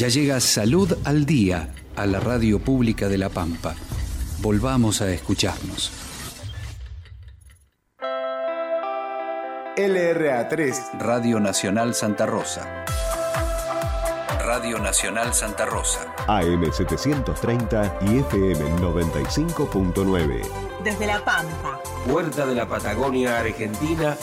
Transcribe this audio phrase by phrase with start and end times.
[0.00, 3.74] Ya llega Salud al Día a la radio pública de La Pampa.
[4.38, 5.92] Volvamos a escucharnos.
[9.76, 12.86] LRA3 Radio Nacional Santa Rosa.
[14.42, 16.16] Radio Nacional Santa Rosa.
[16.28, 20.48] AM730 y FM 95.9.
[20.82, 21.78] Desde La Pampa.
[22.10, 24.16] Puerta de la Patagonia Argentina.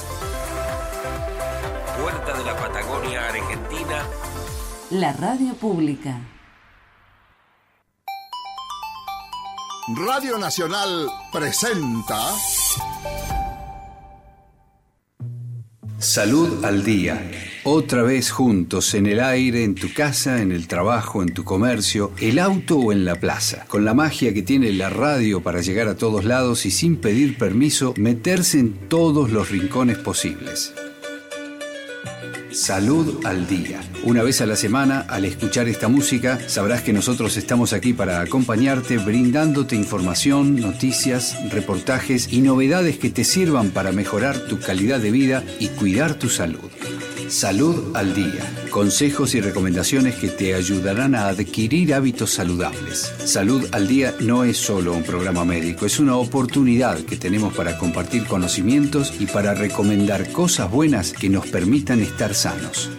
[4.91, 6.17] La radio pública.
[9.93, 12.31] Radio Nacional presenta
[15.99, 17.29] Salud al Día.
[17.65, 22.13] Otra vez juntos, en el aire, en tu casa, en el trabajo, en tu comercio,
[22.21, 23.65] el auto o en la plaza.
[23.67, 27.38] Con la magia que tiene la radio para llegar a todos lados y sin pedir
[27.38, 30.73] permiso, meterse en todos los rincones posibles.
[32.57, 33.81] Salud al Día.
[34.03, 38.20] Una vez a la semana, al escuchar esta música, sabrás que nosotros estamos aquí para
[38.20, 45.12] acompañarte, brindándote información, noticias, reportajes y novedades que te sirvan para mejorar tu calidad de
[45.12, 46.71] vida y cuidar tu salud.
[47.29, 48.70] Salud al Día.
[48.70, 53.11] Consejos y recomendaciones que te ayudarán a adquirir hábitos saludables.
[53.25, 57.77] Salud al Día no es solo un programa médico, es una oportunidad que tenemos para
[57.77, 62.89] compartir conocimientos y para recomendar cosas buenas que nos permitan estar sanos.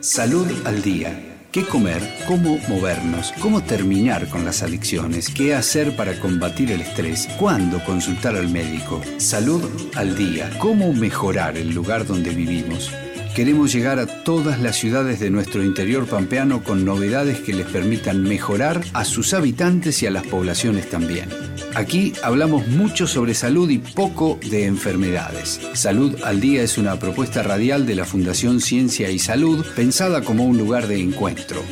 [0.00, 1.22] Salud al Día.
[1.52, 2.02] ¿Qué comer?
[2.26, 3.32] ¿Cómo movernos?
[3.40, 5.28] ¿Cómo terminar con las adicciones?
[5.28, 7.28] ¿Qué hacer para combatir el estrés?
[7.38, 9.02] ¿Cuándo consultar al médico?
[9.18, 9.62] Salud
[9.94, 10.50] al Día.
[10.58, 12.90] ¿Cómo mejorar el lugar donde vivimos?
[13.36, 18.22] Queremos llegar a todas las ciudades de nuestro interior pampeano con novedades que les permitan
[18.22, 21.28] mejorar a sus habitantes y a las poblaciones también.
[21.74, 25.60] Aquí hablamos mucho sobre salud y poco de enfermedades.
[25.74, 30.46] Salud al Día es una propuesta radial de la Fundación Ciencia y Salud pensada como
[30.46, 31.62] un lugar de encuentro.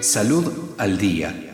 [0.00, 1.47] Salud al Día.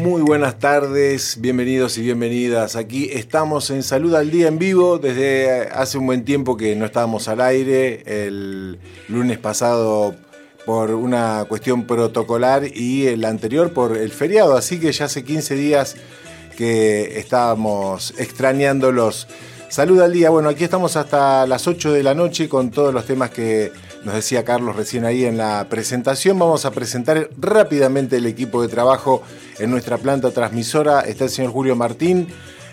[0.00, 2.74] Muy buenas tardes, bienvenidos y bienvenidas.
[2.74, 6.86] Aquí estamos en Salud al Día en vivo desde hace un buen tiempo que no
[6.86, 8.02] estábamos al aire.
[8.06, 8.78] El
[9.08, 10.14] lunes pasado
[10.64, 15.54] por una cuestión protocolar y el anterior por el feriado, así que ya hace 15
[15.54, 15.96] días
[16.56, 19.28] que estábamos extrañándolos.
[19.68, 23.04] Salud al día, bueno, aquí estamos hasta las 8 de la noche con todos los
[23.04, 23.70] temas que
[24.04, 26.38] nos decía Carlos recién ahí en la presentación.
[26.38, 29.22] Vamos a presentar rápidamente el equipo de trabajo
[29.58, 31.00] en nuestra planta transmisora.
[31.00, 32.28] Está el señor Julio Martín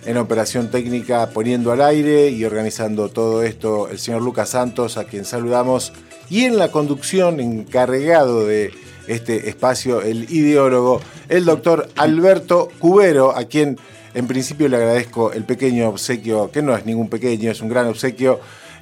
[0.06, 5.04] en operación técnica poniendo al aire y organizando todo esto el señor Lucas Santos, a
[5.04, 5.92] quien saludamos.
[6.30, 8.72] Y en la conducción, encargado de
[9.08, 13.78] este espacio, el ideólogo, el doctor Alberto Cubero, a quien
[14.14, 17.88] en principio le agradezco el pequeño obsequio, que no es ningún pequeño, es un gran
[17.88, 18.40] obsequio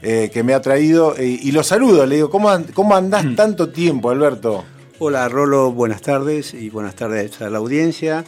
[0.08, 1.16] eh, que me ha traído.
[1.18, 4.64] eh, y lo saludo, le digo, ¿cómo, and- cómo andás tanto tiempo, Alberto?
[5.00, 8.24] Hola Rolo, buenas tardes y buenas tardes a la audiencia.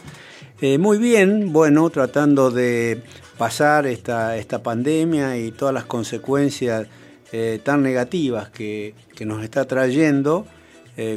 [0.60, 3.00] Eh, muy bien, bueno, tratando de
[3.38, 6.88] pasar esta, esta pandemia y todas las consecuencias
[7.62, 10.46] tan negativas que, que nos está trayendo,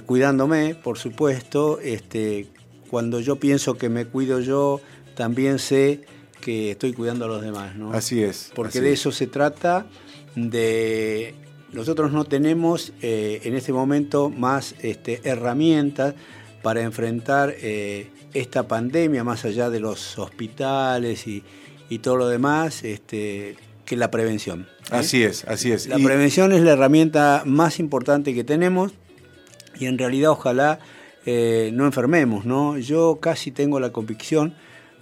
[0.06, 1.80] cuidándome, por supuesto.
[1.82, 2.48] Este,
[2.90, 4.82] cuando yo pienso que me cuido yo,
[5.16, 6.02] también sé
[6.42, 7.94] que estoy cuidando a los demás, ¿no?
[7.94, 8.52] Así es.
[8.56, 9.00] Porque así de es.
[9.00, 9.86] eso se trata,
[10.36, 11.34] de
[11.74, 16.16] nosotros no tenemos eh, en este momento más este, herramientas
[16.62, 21.44] para enfrentar eh, esta pandemia, más allá de los hospitales y,
[21.90, 23.56] y todo lo demás, este,
[23.86, 24.68] que la prevención.
[24.84, 24.88] ¿eh?
[24.92, 25.88] Así es, así es.
[25.88, 28.92] La Y- prevención es la herramienta más importante que tenemos
[29.80, 30.80] y en realidad ojalá
[31.26, 32.80] no enfermemos, ¿no?
[32.80, 34.56] Yo casi tengo la convicción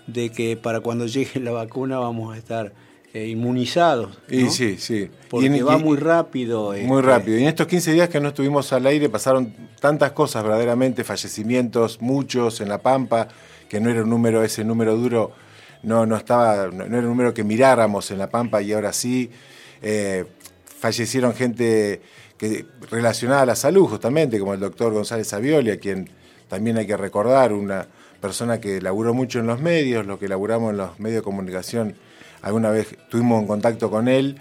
[0.05, 2.73] de que para cuando llegue la vacuna vamos a estar
[3.13, 4.51] eh, inmunizados, y ¿no?
[4.51, 5.09] sí, sí.
[5.29, 6.71] porque Y en- va y- muy rápido.
[6.71, 7.37] Muy este, rápido.
[7.37, 12.01] Y en estos 15 días que no estuvimos al aire pasaron tantas cosas verdaderamente, fallecimientos,
[12.01, 13.27] muchos en La Pampa,
[13.67, 15.31] que no era un número, ese número duro,
[15.83, 18.93] no, no estaba, no, no era un número que miráramos en La Pampa y ahora
[18.93, 19.29] sí.
[19.81, 20.25] Eh,
[20.79, 22.01] fallecieron gente
[22.37, 26.09] que, relacionada a la salud, justamente, como el doctor González Avioli, a quien
[26.47, 27.87] también hay que recordar, una
[28.21, 31.95] persona que laburó mucho en los medios, lo que laburamos en los medios de comunicación,
[32.41, 34.37] alguna vez tuvimos en contacto con él,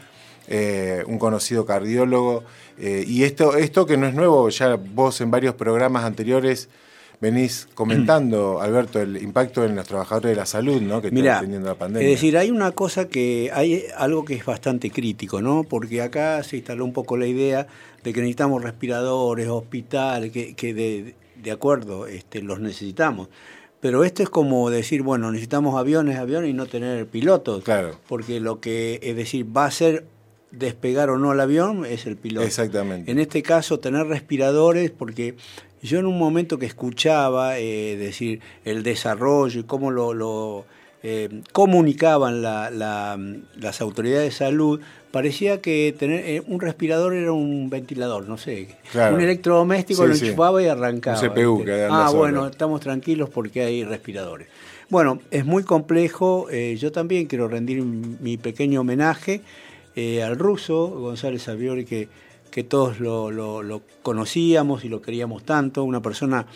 [0.49, 2.45] eh, un conocido cardiólogo,
[2.79, 6.69] eh, y esto, esto que no es nuevo, ya vos en varios programas anteriores
[7.21, 11.03] venís comentando, Alberto, el impacto en los trabajadores de la salud, ¿no?
[11.03, 12.09] Que Mirá, está teniendo la pandemia.
[12.09, 15.65] es decir, hay una cosa que, hay algo que es bastante crítico, ¿no?
[15.65, 17.67] Porque acá se instaló un poco la idea
[18.05, 23.29] de que necesitamos respiradores, hospitales, que, que de, de acuerdo, este, los necesitamos.
[23.81, 27.63] Pero esto es como decir, bueno, necesitamos aviones, aviones y no tener pilotos.
[27.63, 27.93] Claro.
[28.09, 30.05] Porque lo que, es decir, va a ser
[30.51, 32.47] despegar o no el avión es el piloto.
[32.47, 33.11] Exactamente.
[33.11, 35.37] En este caso, tener respiradores, porque
[35.83, 40.65] yo en un momento que escuchaba eh, decir el desarrollo y cómo lo, lo
[41.05, 43.17] eh, comunicaban la- la-
[43.57, 48.69] las autoridades de salud, parecía que tener eh, un respirador era un ventilador, no sé,
[48.93, 49.15] Claro.
[49.17, 50.27] un electrodoméstico Sí, lo sí.
[50.27, 51.21] enchufaba y arrancaba.
[51.21, 52.19] Un CPU que ah, solo.
[52.19, 54.49] bueno, estamos tranquilos porque hay respiradores.
[54.91, 56.49] Bueno, es muy complejo.
[56.51, 59.43] eh, yo también quiero rendir mi pequeño homenaje
[59.97, 62.09] eh, al ruso González Albiori, que,
[62.51, 66.47] que todos lo, lo- lo conocíamos y lo queríamos tanto, una persona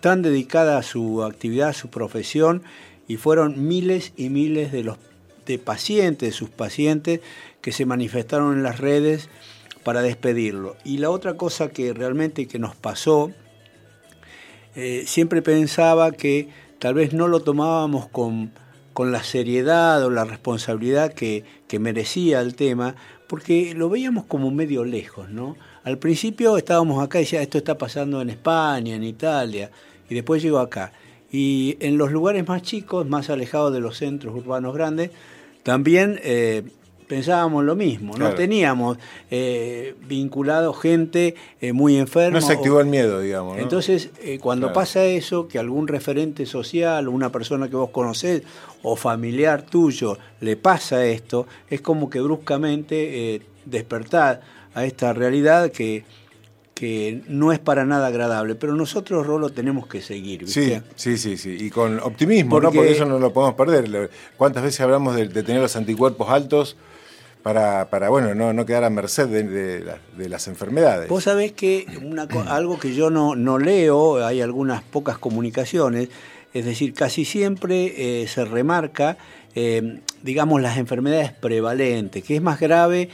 [0.00, 2.62] tan dedicada a su actividad, a su profesión,
[3.08, 4.98] y fueron miles y miles de los
[5.46, 7.20] de pacientes, sus pacientes,
[7.66, 9.28] que se manifestaron en las redes
[9.82, 10.76] para despedirlo.
[10.84, 13.32] Y la otra cosa que realmente que nos pasó,
[14.76, 16.48] eh, siempre pensaba que
[16.78, 18.52] tal vez no lo tomábamos con,
[18.92, 22.94] con la seriedad o la responsabilidad que, que merecía el tema,
[23.26, 25.56] porque lo veíamos como medio lejos, ¿no?
[25.82, 29.72] Al principio estábamos acá y decía, esto está pasando en España, en Italia,
[30.08, 30.92] y después llegó acá.
[31.32, 35.10] Y en los lugares más chicos, más alejados de los centros urbanos grandes,
[35.64, 36.62] también eh,
[37.08, 38.34] pensábamos lo mismo, no Claro.
[38.34, 38.98] teníamos
[39.30, 42.40] eh, vinculado gente eh, muy enferma.
[42.40, 43.56] No se o- activó el miedo, digamos.
[43.56, 43.62] ¿no?
[43.62, 44.74] entonces, eh, cuando Claro.
[44.80, 48.42] pasa eso, que algún referente social, una persona que vos conocés
[48.82, 54.40] o familiar tuyo le pasa esto, es como que bruscamente eh, despertar
[54.74, 56.04] a esta realidad que,
[56.74, 58.54] que no es para nada agradable.
[58.56, 60.46] Pero nosotros, Rolo, tenemos que seguir.
[60.48, 60.82] Sí, ¿viste?
[60.96, 61.56] sí, sí, sí.
[61.58, 62.62] Y con optimismo, ¿no?
[62.66, 64.10] Porque- Porque eso no lo podemos perder.
[64.36, 66.76] ¿Cuántas veces hablamos de, de tener los anticuerpos altos
[67.46, 71.08] para, para bueno, no, no quedar a merced de, de la- de las enfermedades?
[71.08, 76.08] Vos sabés que una algo que yo no, no leo, hay algunas pocas comunicaciones,
[76.52, 79.16] es decir, casi siempre eh, se remarca,
[79.54, 83.10] eh, digamos, las enfermedades prevalentes, que es más grave,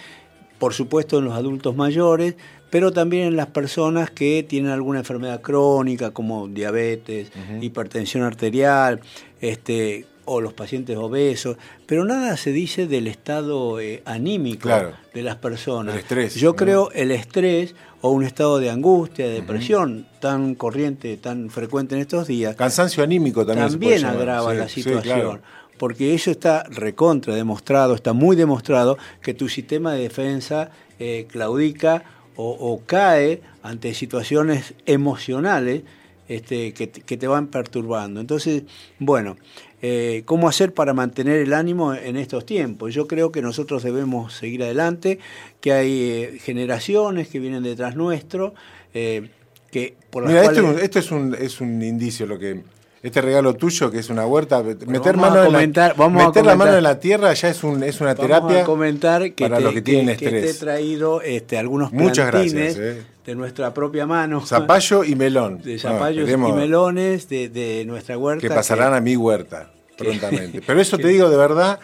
[0.59, 2.35] por supuesto, en los adultos mayores,
[2.71, 7.31] pero también en las personas que tienen alguna enfermedad crónica, como diabetes,
[7.61, 9.01] hipertensión arterial,
[9.43, 14.93] este, o los pacientes obesos, pero nada se dice del estado eh, anímico Claro.
[15.13, 15.95] de las personas.
[15.95, 16.57] El estrés, Yo ¿no?
[16.57, 22.01] creo el estrés o un estado de angustia, de depresión tan corriente, tan frecuente en
[22.03, 23.71] estos días, Cansancio anímico también.
[23.71, 25.21] se puede también agrava Sí, la sí, situación.
[25.21, 25.41] claro.
[25.79, 30.71] Porque eso está recontra demostrado, está muy demostrado que tu sistema de defensa
[31.01, 32.05] eh, claudica
[32.37, 35.83] o, o cae ante situaciones emocionales
[36.29, 38.21] este, que, te- que te van perturbando.
[38.21, 38.63] Entonces,
[38.99, 39.37] bueno,
[39.83, 42.95] eh, ¿cómo hacer para mantener el ánimo en estos tiempos?
[42.95, 45.19] Yo creo que nosotros debemos seguir adelante,
[45.61, 48.55] que hay eh, generaciones que vienen detrás nuestro,
[48.95, 49.29] eh,
[49.71, 52.39] que por las Mira, esto, cuales- es un- esto es un, es un indicio, lo
[52.39, 52.63] que
[53.03, 56.27] este regalo tuyo, que es una huerta, meter, mano, a en la, comentar- vamos a
[56.29, 59.33] meter la mano en la tierra ya es, un, es una Vamos terapia a comentar
[59.33, 60.59] que, para te, los que tienen que- que te he estrés.
[60.61, 63.03] traído este, algunos Muchas plantines gracias, eh.
[63.27, 64.47] de nuestra propia mano.
[64.47, 65.61] Zapallo y melón.
[65.63, 68.41] De No, zapallos y melones de, de nuestra huerta.
[68.41, 70.63] Que pasarán a mi huerta prontamente.
[70.65, 71.81] Pero eso te digo de verdad,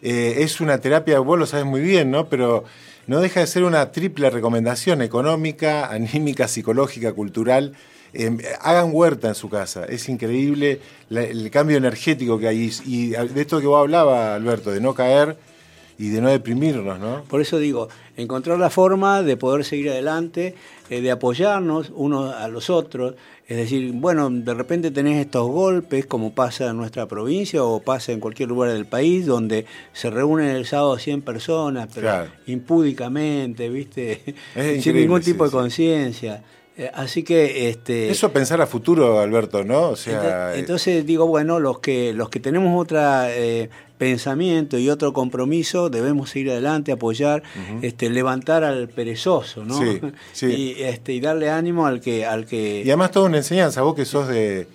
[0.00, 2.28] eh, es una terapia, vos lo sabes muy bien, ¿no?
[2.28, 2.64] Pero
[3.06, 7.74] no deja de ser una triple recomendación económica, anímica, psicológica, cultural.
[8.12, 12.70] Eh, hagan huerta en su casa, es increíble la- el cambio energético que hay.
[12.86, 15.36] Y de esto que vos hablabas, Alberto, de no caer
[15.98, 17.24] y de no deprimirnos, ¿no?
[17.24, 20.54] Por eso digo, encontrar la forma de poder seguir adelante,
[20.90, 23.14] eh, de apoyarnos unos a los otros.
[23.48, 28.12] Es decir, bueno, de repente tenés estos golpes, como pasa en nuestra provincia o pasa
[28.12, 32.30] en cualquier lugar del país, donde se reúnen el sábado 100 personas, pero Claro.
[32.46, 34.22] impúdicamente, ¿viste?
[34.80, 36.42] Sin ningún sí, tipo de conciencia.
[36.94, 37.68] Así que...
[37.68, 39.90] este Eso pensar a futuro, Alberto, ¿no?
[39.90, 43.00] O sea, eh, Entonces digo, bueno, los que los que tenemos otro
[43.98, 47.42] pensamiento y otro compromiso, debemos seguir adelante, apoyar,
[47.82, 49.78] este, levantar al perezoso, ¿no?
[49.78, 50.00] Sí,
[50.32, 50.46] sí.
[50.46, 53.94] Y, este, y darle ánimo al que, al que Y además toda una enseñanza, vos
[53.94, 54.68] que sos de...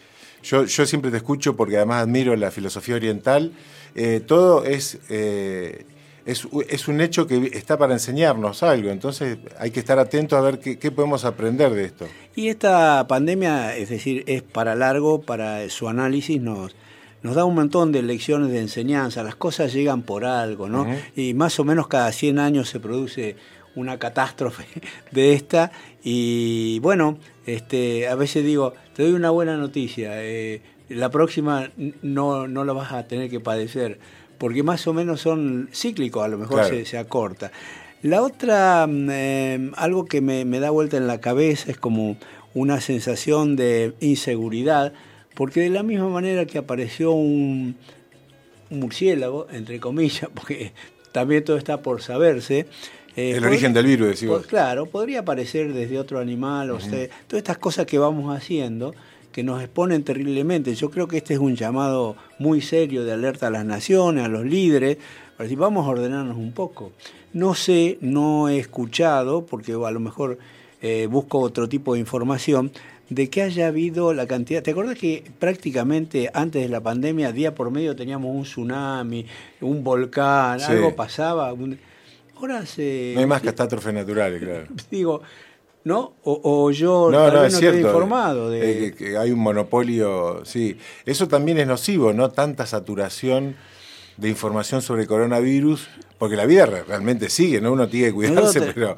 [0.44, 3.54] Yo, yo siempre te escucho porque además admiro la filosofía oriental.
[3.96, 5.86] eh, todo es, eh,
[6.26, 10.42] es, es un hecho que está para enseñarnos algo, entonces hay que estar atentos a
[10.42, 12.08] ver qué, qué podemos aprender de esto.
[12.36, 16.76] Y esta pandemia, es decir, es para largo, para su análisis nos,
[17.24, 20.86] nos da un montón de lecciones de enseñanza, las cosas llegan por algo, ¿no?
[21.16, 23.38] Y más o menos cada 100 años se produce
[23.76, 24.66] una catástrofe
[25.12, 25.72] de esta
[26.04, 32.48] y bueno, este, a veces digo, te doy una buena noticia, eh, la próxima no,
[32.48, 34.00] no la vas a tener que padecer,
[34.44, 36.76] porque más o menos son cíclicos, a lo mejor Claro.
[36.76, 37.50] se, se acorta.
[38.02, 42.18] La otra, mm, eh, algo que me, me da vuelta en la cabeza es como
[42.54, 44.92] una sensación de inseguridad,
[45.34, 47.78] porque de la misma manera que apareció un,
[48.70, 50.74] un murciélago, entre comillas, porque
[51.14, 52.66] también todo está por saberse,
[53.16, 54.48] Eh, El podría- origen del virus, po- vos.
[54.48, 58.94] Claro, podría aparecer desde otro animal, o sea, todas estas cosas que vamos haciendo
[59.34, 60.74] que nos exponen terriblemente.
[60.76, 64.30] Yo creo que este es un llamado muy serio de alerta a las naciones, a
[64.30, 64.98] los líderes,
[65.36, 66.94] para decir, vamos a ordenarnos un poco.
[67.34, 70.38] No sé, no he escuchado, porque a lo mejor
[70.82, 72.72] eh, busco otro tipo de información,
[73.10, 74.64] de que haya habido la cantidad.
[74.64, 79.26] ¿Te acuerdas que prácticamente antes de la pandemia, día por medio, teníamos un tsunami,
[79.62, 80.68] un volcán, Sí.
[80.72, 81.54] algo pasaba?
[82.36, 83.12] Ahora se.
[83.14, 84.68] No hay más catástrofes naturales, claro.
[84.90, 85.22] Digo,
[85.84, 86.14] ¿no?
[86.24, 88.88] O, o yo No, tal no, vez no estoy informado de.
[88.88, 90.78] eh, que, hay un monopolio, sí.
[91.06, 92.30] Eso también es nocivo, ¿no?
[92.32, 93.56] Tanta saturación
[94.18, 97.72] de información sobre coronavirus, porque la vida re- realmente sigue, ¿no?
[97.72, 98.96] Uno tiene que cuidarse, pero,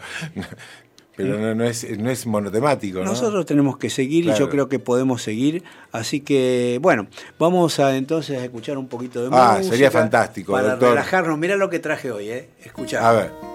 [1.16, 3.06] pero no, no es, no es monotemático, ¿no?
[3.06, 5.64] Nosotros tenemos que seguir y yo creo que podemos seguir.
[5.94, 7.08] Así que, bueno,
[7.40, 9.72] vamos a entonces a escuchar un poquito de Ah, música.
[9.74, 10.90] sería fantástico, Para doctor.
[10.90, 11.38] relajarnos.
[11.40, 12.50] Mira lo que traje hoy, ¿eh?
[12.64, 13.08] Escucha.
[13.10, 13.55] A ver.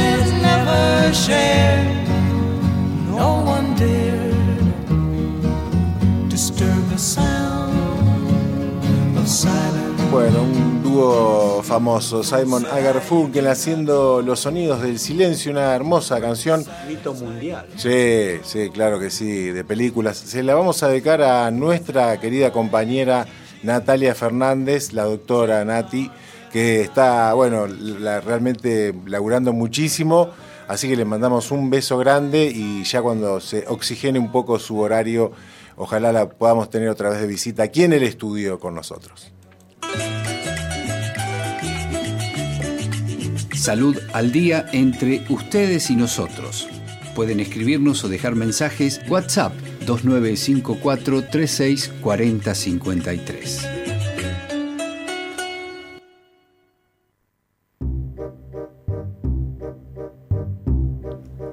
[1.11, 2.07] never shared.
[3.09, 4.69] No one dared
[6.29, 7.73] disturb the sound
[9.17, 9.79] of silence.
[10.11, 16.65] Bueno, un dúo famoso, Simon Agarfunkel haciendo los sonidos del silencio, una hermosa canción.
[16.87, 17.65] Mito mundial.
[17.77, 20.17] Sí, sí, claro que sí, de películas.
[20.17, 23.25] Se la vamos a dedicar a nuestra querida compañera
[23.63, 26.11] Natalia Fernández, la doctora Nati,
[26.51, 30.29] que está, bueno, la- realmente laburando muchísimo.
[30.71, 34.79] Así que le mandamos un beso grande y ya cuando se oxigene un poco su
[34.79, 35.33] horario,
[35.75, 39.33] ojalá la podamos tener otra vez de visita aquí en el estudio con nosotros.
[43.53, 46.69] Salud al día entre ustedes y nosotros.
[47.15, 49.51] Pueden escribirnos o dejar mensajes WhatsApp
[49.85, 51.91] 2954 36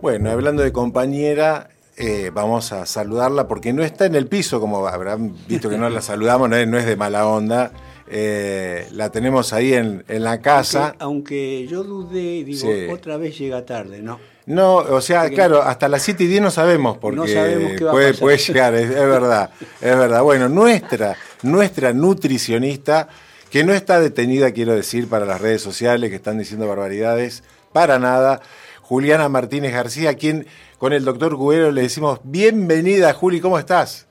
[0.09, 4.87] Bueno, hablando de compañera, eh, vamos a saludarla porque no está en el piso, como
[4.87, 7.73] habrán visto que no la saludamos, no es, no es de mala onda.
[8.07, 10.95] Eh, la tenemos ahí en, en la casa.
[10.99, 12.87] Aunque, aunque yo dudé y digo, Sí.
[12.91, 14.19] otra vez llega tarde, ¿no?
[14.47, 17.85] No, o sea, claro, hasta las 7 y 10 no sabemos porque No sabemos qué
[17.85, 18.21] va a puede, pasar.
[18.23, 20.23] puede llegar, es, es verdad, es verdad.
[20.23, 23.09] Bueno, nuestra, nuestra nutricionista,
[23.51, 27.99] que no está detenida, quiero decir, para las redes sociales que están diciendo barbaridades, para
[27.99, 28.41] nada,
[28.89, 30.47] Juliana Martínez García, a quien
[30.79, 34.07] con el doctor Cubero le decimos, bienvenida, Juli, ¿cómo estás?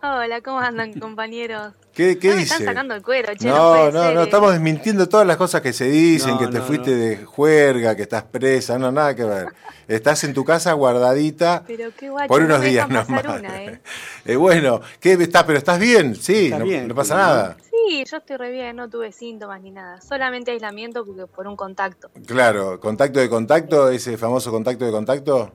[0.00, 1.72] Hola, ¿cómo andan compañeros?
[1.92, 2.54] ¿Qué, qué no me dice?
[2.54, 4.24] están sacando el cuero, che, No, no, ser, no, eh.
[4.24, 6.96] estamos desmintiendo todas las cosas que se dicen, No, que te no, fuiste no.
[6.98, 9.48] de juerga, que estás presa, no, nada que ver.
[9.88, 13.24] Estás en tu casa guardadita Pero qué guacho, por no unos días nomás.
[13.24, 13.80] una, ¿eh?
[14.24, 15.42] Eh, bueno, ¿qué estás?
[15.42, 17.56] Pero estás bien, sí, Está no, bien, no pasa nada.
[17.86, 20.00] Sí, yo estoy re bien, no tuve síntomas ni nada.
[20.00, 22.10] Solamente aislamiento porque por un contacto.
[22.26, 25.52] Claro, contacto de contacto, ese famoso contacto de contacto.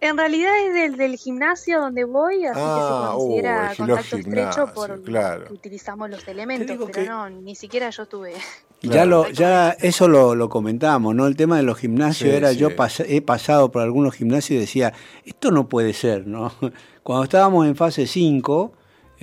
[0.00, 3.76] En realidad es del, del gimnasio donde voy, así Ah, que se considera uh, el
[3.76, 5.46] contacto gimnasio, estrecho por claro.
[5.50, 8.34] utilizamos los elementos, pero que- no, ni siquiera yo tuve.
[8.82, 9.06] Ya Claro.
[9.10, 11.26] lo, ya eso lo, lo comentamos, ¿no?
[11.26, 12.56] El tema de los gimnasios Sí, era, sí.
[12.58, 14.92] yo pas- he pasado por algunos gimnasios y decía,
[15.24, 16.52] esto no puede ser, ¿no?
[17.02, 18.72] Cuando estábamos en fase 5,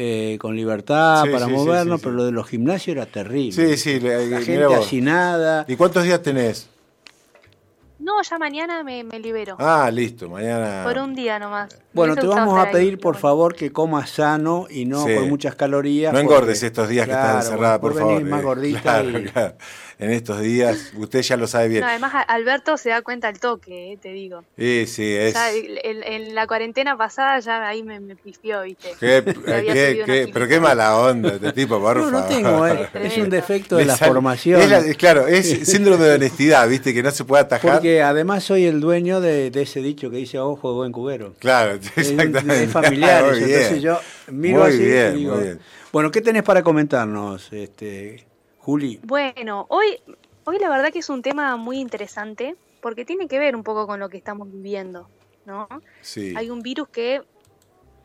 [0.04, 2.18] eh, con libertad Sí, para sí, movernos, sí, pero sí.
[2.18, 3.52] lo de los gimnasios era terrible.
[3.52, 5.66] Sí, sí, le- La mirá gente hacinada.
[5.68, 6.68] ¿Y cuántos días tenés?
[8.00, 9.56] No, ya mañana me, me libero.
[9.60, 10.82] Ah, listo, mañana.
[10.84, 11.78] Por un día nomás.
[11.94, 15.16] Bueno, te vamos a pedir, por favor, que comas sano y no Sí.
[15.16, 16.14] con muchas calorías.
[16.14, 18.24] No porque- engordes estos días que Claro, estás encerrada, por vos favor.
[18.24, 18.44] más eh.
[18.44, 19.56] gordita Claro, y- claro.
[20.00, 21.82] En estos días, usted ya lo sabe bien.
[21.82, 24.44] No, además, Alberto se da cuenta al toque, eh, te digo.
[24.58, 25.36] Sí, sí, es.
[25.84, 28.90] El- en la cuarentena pasada ya ahí me, me pifió, ¿viste?
[29.00, 29.18] Qué-
[29.54, 33.16] había qué- qué- pero qué mala onda este tipo, por No, no tengo, eh, es
[33.20, 34.60] un defecto de la formación.
[34.62, 36.96] es la- es claro, es síndrome de honestidad, ¿viste?
[36.96, 37.74] Que no se puede atajar.
[37.74, 40.92] Porque además soy el dueño de, de ese dicho que dice a ojo de buen
[40.92, 41.36] cubero.
[41.38, 42.64] Claro, exactamente.
[42.64, 43.60] es familiar Muy eso, bien.
[43.60, 44.00] entonces yo
[44.32, 45.60] miro Muy así bien, y digo, muy bien.
[45.92, 48.26] bueno, ¿qué tenés para comentarnos, este,
[48.60, 49.00] Juli?
[49.04, 50.00] Bueno, hoy,
[50.46, 53.88] hoy la verdad que es un tema muy interesante porque tiene que ver un poco
[53.88, 55.10] con lo que estamos viviendo,
[55.46, 55.68] ¿no?
[56.02, 56.34] Sí.
[56.36, 57.22] Hay un virus que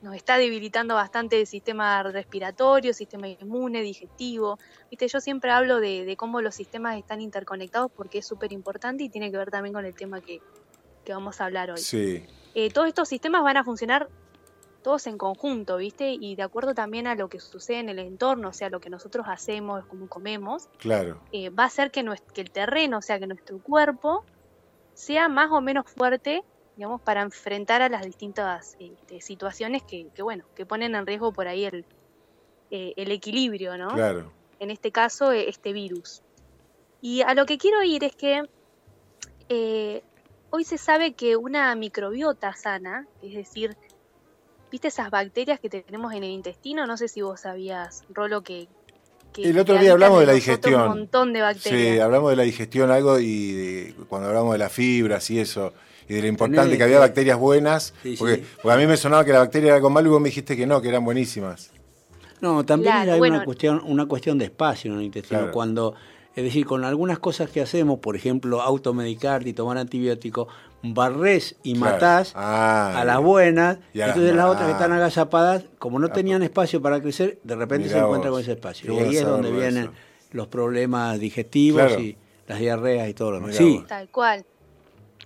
[0.02, 4.58] nos está debilitando bastante el sistema respiratorio, sistema inmune, digestivo.
[4.90, 9.02] Viste, yo siempre hablo de, de cómo los sistemas están interconectados porque es súper importante
[9.04, 10.40] y tiene que ver también con el tema que,
[11.04, 11.78] que vamos a hablar hoy.
[11.78, 12.22] Sí,
[12.58, 14.08] Eh, todos estos sistemas van a funcionar
[14.82, 16.16] todos en conjunto, ¿viste?
[16.18, 18.88] Y de acuerdo también a lo que sucede en el entorno, o sea, lo que
[18.88, 21.20] nosotros hacemos, cómo comemos, claro.
[21.32, 24.24] eh, va a hacer que, nues- que el terreno, o sea, que nuestro cuerpo
[24.94, 26.44] sea más o menos fuerte,
[26.76, 31.32] digamos, para enfrentar a las distintas este, situaciones que, que, bueno, que ponen en riesgo
[31.32, 31.84] por ahí el,
[32.70, 33.88] eh, el equilibrio, ¿no?
[33.88, 34.32] Claro.
[34.60, 36.22] En este caso, eh, este virus.
[37.02, 38.42] Y a lo que quiero ir es que
[39.48, 40.02] eh,
[40.50, 43.76] hoy se sabe que una microbiota sana, es decir,
[44.70, 46.86] ¿viste esas bacterias que tenemos en el intestino?
[46.86, 48.68] No sé si vos sabías, Rolo, que...
[49.32, 50.82] que- El otro día hablamos de la digestión.
[50.82, 51.94] Un montón de bacterias.
[51.94, 55.72] Sí, hablamos de la digestión algo y de- cuando hablamos de las fibras y eso,
[56.08, 58.42] y de lo importante Tenés, que había bacterias buenas, sí, porque, sí.
[58.62, 60.56] porque a mí me sonaba que la bacteria era algo malo y vos me dijiste
[60.56, 61.70] que no, que eran buenísimas.
[62.40, 63.36] No, también Claro, hay bueno.
[63.36, 65.38] una cuestión, una cuestión de espacio en el intestino.
[65.40, 65.52] Claro.
[65.52, 65.94] Cuando,
[66.36, 70.46] es decir, con algunas cosas que hacemos, por ejemplo, automedicarte y tomar antibióticos,
[70.82, 71.92] barres y Claro.
[71.94, 74.96] matás Ah, a las buenas, Y a entonces las otras que están ah.
[74.96, 78.36] agazapadas, como no tenían espacio para crecer, de repente Mirá se encuentran vos.
[78.38, 78.94] con ese espacio.
[78.94, 79.92] Qué Y ahí es donde vienen eso.
[80.32, 82.00] los problemas digestivos Claro.
[82.02, 83.56] y las diarreas y todo lo demás.
[83.56, 83.82] Sí.
[83.88, 84.44] Tal cual.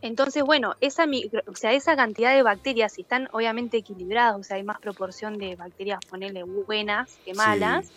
[0.03, 4.42] Entonces, bueno, esa, micro- o sea, esa cantidad de bacterias, si están obviamente equilibradas, o
[4.42, 7.90] sea, hay más proporción de bacterias, ponerle buenas que malas,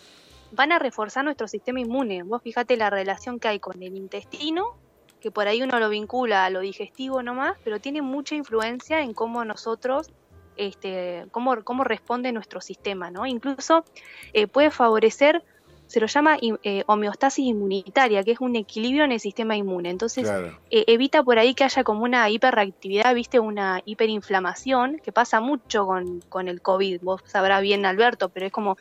[0.54, 2.22] van a reforzar nuestro sistema inmune.
[2.22, 4.76] Vos fíjate la relación que hay con el intestino,
[5.20, 9.14] que por ahí uno lo vincula a lo digestivo nomás, pero tiene mucha influencia en
[9.14, 10.10] cómo nosotros,
[10.56, 13.26] este, cómo, cómo responde nuestro sistema, ¿no?
[13.26, 13.84] Incluso
[14.32, 15.42] eh, puede favorecer,
[15.86, 19.90] se lo llama eh, homeostasis inmunitaria, que es un equilibrio en el sistema inmune.
[19.90, 20.58] Entonces, Claro.
[20.70, 25.86] eh, evita por ahí que haya como una hiperreactividad, viste, una hiperinflamación, que pasa mucho
[25.86, 27.00] con, con el COVID.
[27.02, 28.76] Vos sabrás bien, Alberto, pero es como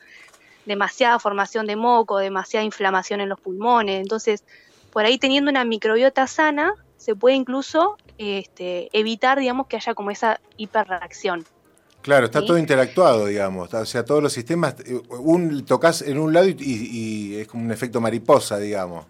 [0.66, 4.02] demasiada formación de moco, demasiada inflamación en los pulmones.
[4.02, 4.44] Entonces,
[4.92, 10.12] por ahí teniendo una microbiota sana, se puede incluso este, evitar, digamos, que haya como
[10.12, 11.46] esa hiperreacción.
[12.02, 12.48] Claro, está ¿Sí?
[12.48, 13.74] todo interactuado, digamos.
[13.74, 14.76] O sea, todos los sistemas,
[15.10, 19.06] un tocas en un lado y, y- y es como un efecto mariposa, digamos.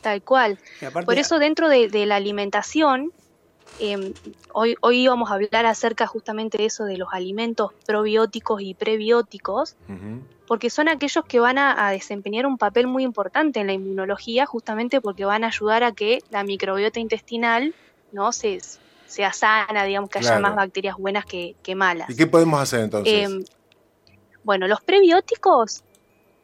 [0.00, 0.58] Tal cual.
[1.06, 3.12] Por eso dentro de, de la alimentación,
[3.80, 4.14] eh,
[4.52, 9.76] hoy, hoy vamos a hablar acerca justamente de eso, de los alimentos probióticos y prebióticos,
[10.46, 14.46] porque son aquellos que van a, a desempeñar un papel muy importante en la inmunología,
[14.46, 17.74] justamente porque van a ayudar a que la microbiota intestinal
[18.12, 18.60] no se,
[19.06, 22.10] sea sana, digamos, que haya más bacterias buenas que, que malas.
[22.10, 23.30] ¿Y qué podemos hacer entonces?
[23.30, 23.44] Eh,
[24.42, 25.82] bueno, los prebióticos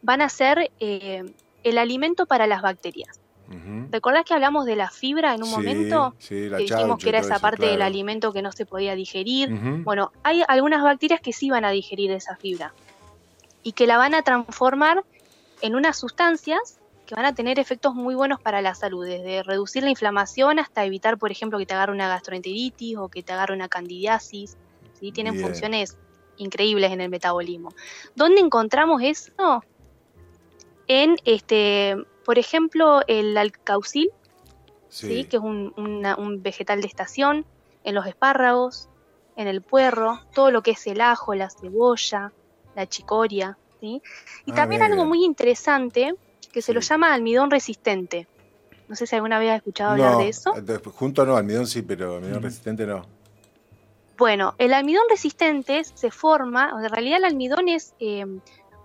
[0.02, 1.24] van a ser eh,
[1.62, 3.19] el alimento para las bacterias.
[3.50, 3.88] Ujú.
[3.90, 6.14] ¿Recordás que hablamos de la fibra en un Sí, momento?
[6.18, 9.50] sí, la que dijimos que era esa parte del alimento que no se podía digerir.
[9.84, 12.72] Bueno, hay algunas bacterias que sí van a digerir esa fibra
[13.62, 15.04] y que la van a transformar
[15.60, 19.82] en unas sustancias que van a tener efectos muy buenos para la salud, desde reducir
[19.82, 23.52] la inflamación hasta evitar, por ejemplo, que te agarre una gastroenteritis o que te agarre
[23.52, 24.56] una candidiasis.
[24.92, 25.10] ¿sí?
[25.10, 25.44] Tienen Bien.
[25.44, 25.98] funciones
[26.36, 27.74] increíbles en el metabolismo.
[28.14, 29.64] ¿Dónde encontramos eso?
[30.86, 31.96] En, este,
[32.30, 34.08] por ejemplo, el alcaucil,
[34.88, 35.08] Sí.
[35.08, 35.24] ¿sí?
[35.24, 37.44] que es un, una- un vegetal de estación,
[37.82, 38.88] en los espárragos,
[39.34, 42.32] en el puerro, todo lo que es el ajo, la cebolla,
[42.76, 43.58] la chicoria.
[43.80, 44.00] ¿sí?
[44.46, 45.08] Y Ah, también bien, algo bien.
[45.08, 46.14] muy interesante
[46.52, 48.28] que se lo llama almidón resistente.
[48.86, 50.52] No sé si alguna vez has escuchado hablar de eso.
[50.52, 52.44] de- junto no, almidón sí, pero almidón Mm.
[52.44, 53.02] resistente no.
[54.16, 58.24] Bueno, el almidón resistente se forma, en realidad el almidón es eh,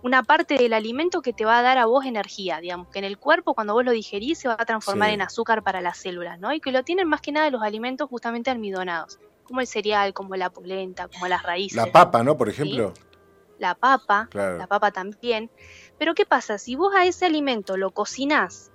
[0.02, 3.04] una parte del alimento que te va a dar a vos energía, digamos, que en
[3.04, 5.14] el cuerpo cuando vos lo digerís se va a transformar Sí.
[5.14, 6.52] en azúcar para las células, ¿no?
[6.52, 10.36] Y que lo tienen más que nada los alimentos justamente almidonados, como el cereal, como
[10.36, 11.76] la polenta, como las raíces.
[11.76, 12.36] La papa, ¿no?
[12.36, 12.92] Por ejemplo.
[13.58, 14.58] la papa, Claro.
[14.58, 15.50] la papa también.
[15.98, 16.58] Pero ¿qué pasa?
[16.58, 18.70] Si vos a ese alimento lo cocinás,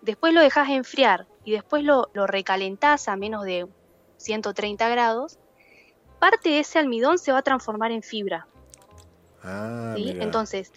[0.00, 3.68] después lo dejás enfriar y después lo, lo recalentás a menos de
[4.16, 5.38] 130 grados,
[6.18, 8.48] parte de ese almidón se va a transformar en fibra.
[9.42, 10.16] Ah, ¿sí?
[10.20, 10.72] Entonces,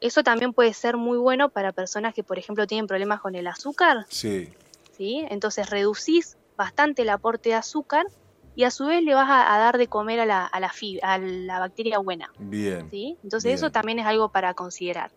[0.00, 3.46] eso también puede ser muy bueno para personas que, por ejemplo, tienen problemas con el
[3.46, 4.06] azúcar.
[4.08, 4.48] Sí,
[4.96, 5.24] ¿sí?
[5.30, 8.06] Entonces reducís bastante el aporte de azúcar
[8.54, 10.70] y a su vez le vas a, a dar de comer a la, a la,
[10.70, 12.30] fib- a la bacteria buena.
[12.38, 12.88] bien.
[12.90, 13.16] ¿sí?
[13.22, 13.54] Entonces Bien.
[13.56, 15.10] eso también es algo para considerar.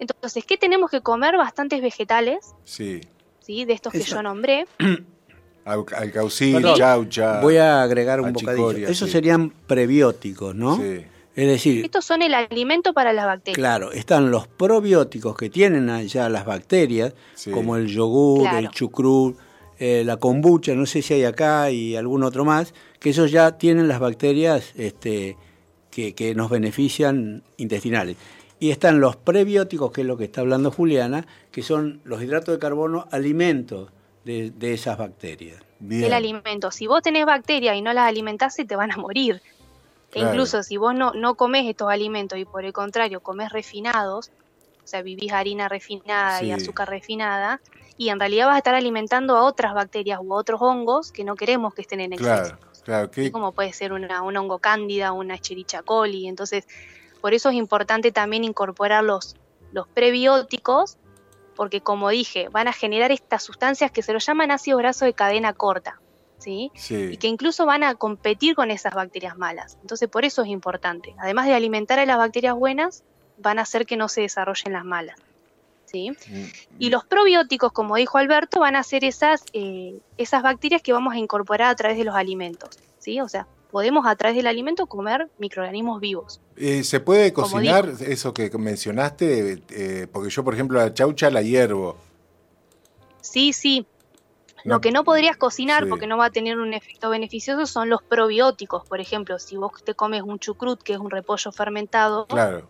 [0.00, 1.36] Entonces, ¿qué tenemos que comer?
[1.36, 3.00] Bastantes vegetales, Sí.
[3.40, 3.64] ¿sí?
[3.64, 4.16] De estos que Eso.
[4.16, 4.66] yo nombré.
[5.64, 7.40] Al- Alcaucil, Perdón, chaucha.
[7.40, 8.88] Voy a agregar un bocadillo.
[8.88, 9.12] Esos sí.
[9.12, 10.76] serían prebióticos, ¿no?
[10.76, 11.04] Sí.
[11.38, 13.56] Es decir, Estos son el alimento para las bacterias.
[13.56, 17.52] claro, están los probióticos que tienen allá las bacterias, Sí.
[17.52, 18.58] como el yogur, Claro.
[18.58, 19.36] el chucrut,
[19.78, 23.56] eh, la kombucha, no sé si hay acá y algún otro más, que esos ya
[23.56, 25.36] tienen las bacterias este,
[25.92, 28.16] que, que nos benefician intestinales.
[28.58, 32.52] Y están los prebióticos, que es lo que está hablando Juliana, que son los hidratos
[32.52, 33.90] de carbono, alimentos
[34.24, 35.62] de, de esas bacterias.
[35.78, 36.02] Bien.
[36.02, 36.72] El alimento.
[36.72, 39.40] Si vos tenés bacterias y no las alimentás, se te van a morir.
[40.10, 40.28] E Claro.
[40.30, 44.30] incluso si vos no, no comes estos alimentos y por el contrario comes refinados,
[44.82, 46.46] o sea, vivís harina refinada Sí.
[46.46, 47.60] y azúcar refinada,
[47.98, 51.34] y en realidad vas a estar alimentando a otras bacterias u otros hongos que no
[51.34, 52.32] queremos que estén en exceso.
[52.32, 53.10] Claro, claro.
[53.10, 56.26] ¿Qué, como puede ser una, un hongo cándida, una Escherichia coli.
[56.26, 56.64] Entonces,
[57.20, 59.36] por eso es importante también incorporar los,
[59.72, 60.96] los prebióticos,
[61.54, 65.12] porque como dije, van a generar estas sustancias que se lo llaman ácidos grasos de
[65.12, 66.00] cadena corta,
[66.48, 66.72] ¿sí?
[66.90, 69.76] Y que incluso van a competir con esas bacterias malas.
[69.82, 71.14] Entonces, por eso es importante.
[71.18, 73.04] Además de alimentar a las bacterias buenas,
[73.38, 75.16] van a hacer que no se desarrollen las malas.
[75.84, 76.10] ¿sí?
[76.10, 76.44] Mm,
[76.78, 81.14] Y los probióticos, como dijo Alberto, van a ser esas, eh, esas bacterias que vamos
[81.14, 82.78] a incorporar a través de los alimentos.
[82.98, 83.20] ¿sí?
[83.20, 86.40] O sea, podemos a través del alimento comer microorganismos vivos.
[86.56, 89.62] Eh, ¿Se puede cocinar eso que mencionaste?
[89.70, 91.96] Eh, porque yo, por ejemplo, la chaucha la hiervo.
[93.20, 93.86] Sí, sí.
[94.68, 95.88] No- Lo que no podrías cocinar Sí.
[95.90, 98.86] porque no va a tener un efecto beneficioso son los probióticos.
[98.86, 102.68] Por ejemplo, si vos te comes un chucrut, que es un repollo fermentado, Claro,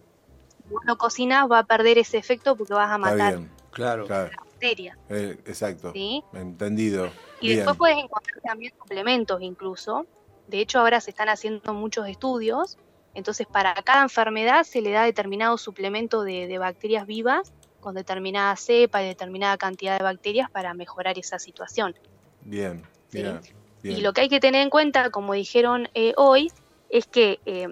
[0.66, 3.40] si vos lo cocinas, va a perder ese efecto porque vas a matar.
[3.70, 4.06] Claro.
[4.06, 4.98] Claro, la bacteria.
[5.08, 5.92] eh, exacto.
[5.92, 6.22] ¿sí?
[6.32, 7.10] Entendido.
[7.40, 7.58] Y bien.
[7.58, 10.06] después puedes encontrar también suplementos incluso.
[10.48, 12.78] De hecho, ahora se están haciendo muchos estudios.
[13.14, 18.54] Entonces, para cada enfermedad se le da determinado suplemento de, de bacterias vivas con determinada
[18.56, 21.94] cepa y determinada cantidad de bacterias para mejorar esa situación.
[22.42, 23.22] Bien, Sí.
[23.22, 23.40] bien,
[23.82, 23.98] bien.
[23.98, 26.52] Y lo que hay que tener en cuenta, como dijeron eh, hoy,
[26.90, 27.68] es que eh,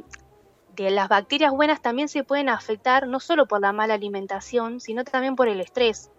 [0.75, 5.05] de las bacterias buenas también se pueden afectar no solo por la mala alimentación, sino
[5.05, 6.11] también por el estrés,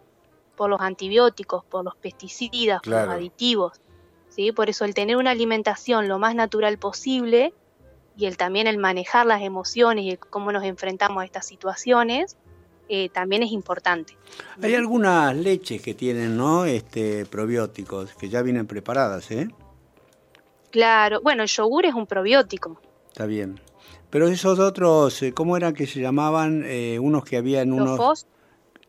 [0.56, 3.80] por los antibióticos, por los pesticidas, por los aditivos.
[4.30, 4.52] ¿sí?
[4.52, 7.54] Por eso el tener una alimentación lo más natural posible
[8.15, 12.36] y el también el manejar las emociones y el cómo nos enfrentamos a estas situaciones
[12.89, 14.15] eh, también es importante.
[14.62, 16.65] Hay algunas leches que tienen, ¿no?
[16.65, 19.47] Este, probióticos, que ya vienen preparadas, ¿eh?
[20.71, 22.80] Claro, bueno, el yogur es un probiótico.
[23.08, 23.60] Está bien.
[24.10, 26.63] Pero esos otros, eh, ¿cómo eran que se llamaban?
[26.65, 28.00] Eh, unos que había en Los unos...
[28.00, 28.26] fos-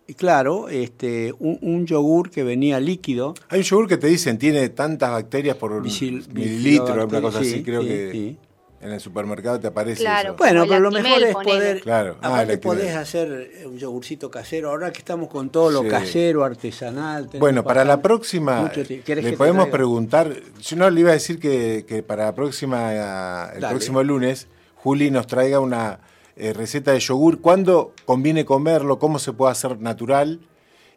[0.07, 3.35] Y Claro, este, un, un yogur que venía líquido.
[3.49, 7.63] Hay un yogur que te dicen tiene tantas bacterias por mililitro, una cosa así, sí,
[7.63, 8.37] creo sí, que sí.
[8.81, 10.29] En el supermercado te aparece Claro.
[10.31, 10.37] eso.
[10.37, 11.81] Bueno, pero lo mejor es poder...
[11.81, 12.17] Claro.
[12.21, 15.89] Ah, Aparte podés hacer un yogurcito casero, ahora que estamos con todo lo Sí.
[15.89, 17.29] casero, artesanal.
[17.39, 19.73] Bueno, para la próxima, mucho ti- ¿querés le que podemos traiga?
[19.77, 23.69] preguntar, yo no le iba a decir que, que para la próxima, eh, el Dale.
[23.75, 25.99] próximo lunes, Juli nos traiga una
[26.37, 30.39] eh, receta de yogur, cuándo conviene comerlo, cómo se puede hacer natural,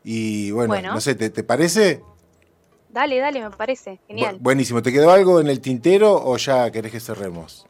[0.04, 0.94] y bueno, Bueno.
[0.94, 2.04] no sé, ¿te, te parece?
[2.90, 4.00] Dale, dale, me parece.
[4.08, 4.36] Genial.
[4.36, 7.66] Bu- buenísimo, ¿te quedó algo en el tintero o ya querés que cerremos?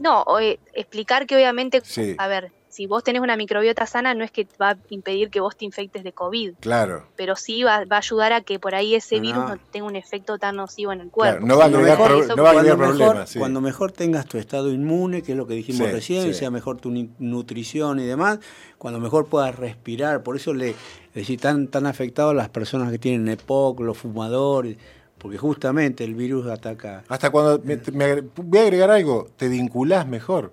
[0.00, 2.16] No, o, eh, explicar que obviamente, Sí.
[2.18, 5.40] a ver, si vos tenés una microbiota sana no es que va a impedir que
[5.40, 8.76] vos te infectes de COVID, Claro, pero sí va, va a ayudar a que por
[8.76, 9.48] ahí ese No, virus no.
[9.56, 11.40] no tenga un efecto tan nocivo en el cuerpo.
[11.40, 13.30] claro, no va a Cuando agregar, mejor- pro- no va a cuando, agregar mejor, problemas.
[13.30, 13.38] sí.
[13.40, 16.34] cuando mejor tengas tu estado inmune, que es lo que dijimos Sí, recién, sí.
[16.34, 18.38] sea mejor tu ni- nutrición y demás,
[18.78, 22.98] cuando mejor puedas respirar, por eso le es decir, tan, tan afectados las personas que
[23.00, 24.76] tienen EPOC, los fumadores,
[25.20, 27.04] porque justamente el virus ataca.
[27.08, 30.52] Hasta cuando, me, me voy a agregar algo, te vinculás mejor.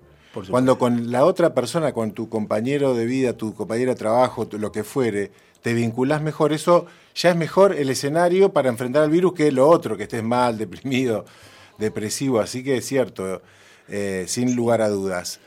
[0.50, 4.70] Cuando con la otra persona, con tu compañero de vida, tu compañero de trabajo, lo
[4.70, 9.32] que fuere, te vinculás mejor, eso ya es mejor el escenario para enfrentar al virus
[9.32, 11.24] que lo otro, que estés mal, deprimido,
[11.78, 12.40] depresivo.
[12.40, 13.42] Así que es cierto,
[13.88, 15.40] eh, sin lugar a dudas.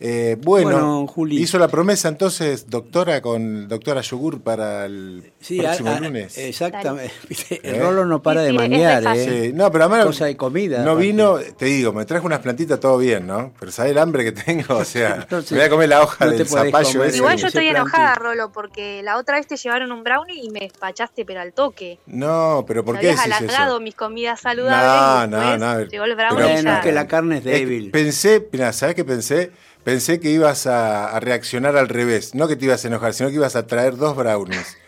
[0.00, 1.40] Eh, bueno, Bueno, Juli.
[1.40, 6.36] hizo la promesa entonces, doctora, con doctora Yogur para el Sí, próximo a- a- lunes.
[6.36, 7.12] exactamente.
[7.28, 7.78] Viste, El ¿Eh?
[7.80, 9.42] Rolo no para Sí, de es re ¿eh?
[9.46, 10.78] Sí, no, pero además Cosa de comida.
[10.82, 11.06] no aparte.
[11.06, 13.52] vino, te digo, me trajo unas plantitas todo bien, ¿no?
[13.58, 14.76] Pero ¿sabes el hambre que tengo?
[14.76, 17.16] O sea, No me voy a comer la hoja No del zapallo ese.
[17.18, 20.60] Igual yo estoy enojada, Rolo, porque la otra vez te llevaron un brownie y me
[20.60, 21.98] despachaste, pero al toque.
[22.06, 23.80] No, pero ¿por Me qué habías decís alargado eso?
[23.80, 25.30] mis comidas saludables.
[25.30, 27.90] No, no, no, Llegó el pero- brownie ya- es que la carne es Es débil.
[27.90, 29.52] pensé, mira, ¿sabes qué pensé?
[29.84, 32.34] Pensé que ibas a, a reaccionar al revés.
[32.34, 34.78] No que te ibas a enojar, sino que ibas a traer dos brownies.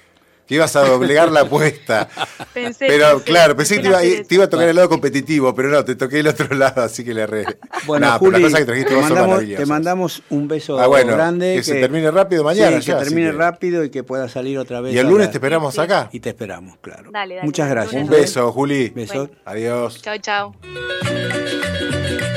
[0.47, 2.09] Que ibas a doblegar la apuesta.
[2.55, 5.69] Pensé, Pero pensé, claro, pensé que te iba, te a tocar el lado competitivo, pero
[5.71, 7.45] no, te toqué el otro lado, así que le erré.
[7.85, 11.57] Bueno, Nah, pero Juli, que trajiste te, mandamos, te mandamos un beso Ah, bueno, grande.
[11.57, 14.57] que se termine rápido mañana Sí, ya, que termine que- rápido y que pueda salir
[14.59, 14.95] otra vez.
[14.95, 15.81] Y el lunes la- te esperamos Sí.
[15.81, 16.09] acá.
[16.13, 17.11] Y te esperamos, claro.
[17.11, 17.45] Dale, dale.
[17.45, 18.01] Muchas gracias.
[18.03, 18.91] Un beso, Juli.
[18.91, 19.29] Beso.
[19.45, 20.01] Adiós.
[20.01, 20.55] Chao, chao.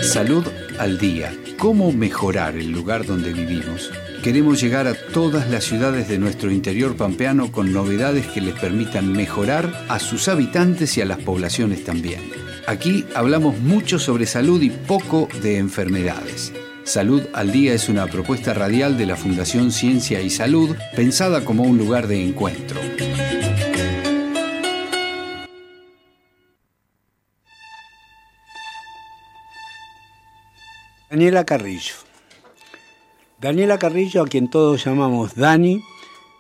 [0.01, 0.45] Salud
[0.79, 1.35] al día.
[1.57, 3.91] ¿Cómo mejorar el lugar donde vivimos?
[4.23, 9.11] Queremos llegar a todas las ciudades de nuestro interior pampeano con novedades que les permitan
[9.11, 12.21] mejorar a sus habitantes y a las poblaciones también.
[12.65, 16.53] Aquí hablamos mucho sobre salud y poco de enfermedades.
[16.85, 21.63] Salud al Día es una propuesta radial de la Fundación Ciencia y Salud pensada como
[21.63, 22.79] un lugar de encuentro.
[31.09, 31.95] Daniela Carrillo.
[33.41, 35.81] Daniela Carrillo, a quien todos llamamos Dani,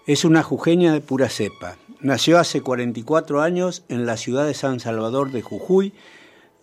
[0.05, 1.77] es una jujeña de pura cepa.
[2.01, 5.91] Nació hace 44 años en la ciudad de San Salvador de Jujuy,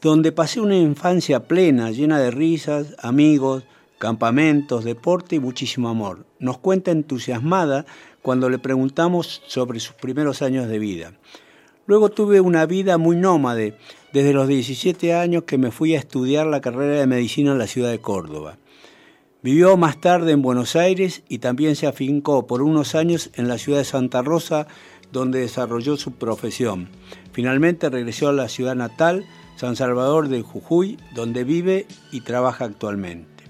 [0.01, 3.65] donde pasé una infancia plena, llena de risas, amigos,
[3.99, 6.27] campamentos, deporte y muchísimo amor.
[6.39, 7.87] Nos cuenta entusiasmada
[8.23, 11.13] cuando le preguntamos sobre sus primeros años de vida.
[11.87, 13.79] Luego tuve una vida muy nómade,
[14.13, 17.69] desde los 17 años que me fui a estudiar la carrera de medicina en la
[17.69, 18.59] ciudad de Córdoba.
[19.43, 23.59] Vivió más tarde en Buenos Aires y también se afincó por unos años en la
[23.59, 24.67] ciudad de Santa Rosa,
[25.13, 26.89] donde desarrolló su profesión.
[27.31, 33.45] Finalmente regresó a la ciudad natal, San Salvador de Jujuy, donde vive y trabaja actualmente.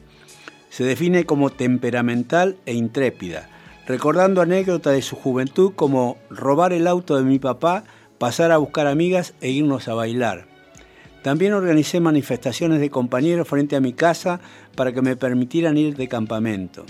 [0.68, 3.48] Se define como temperamental e intrépida,
[3.86, 7.84] recordando anécdotas de su juventud como robar el auto de mi papá,
[8.18, 10.46] pasar a buscar amigas e irnos a bailar.
[11.22, 14.40] También organicé manifestaciones de compañeros frente a mi casa
[14.74, 16.84] para que me permitieran ir de campamento.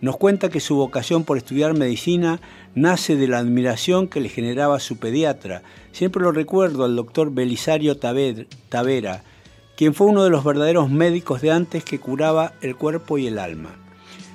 [0.00, 2.40] Nos cuenta que su vocación por estudiar medicina
[2.74, 5.62] nace de la admiración que le generaba su pediatra.
[5.92, 9.22] Siempre lo recuerdo al doctor Belisario Taver- Tavera,
[9.76, 13.38] quien fue uno de los verdaderos médicos de antes que curaba el cuerpo y el
[13.38, 13.76] alma.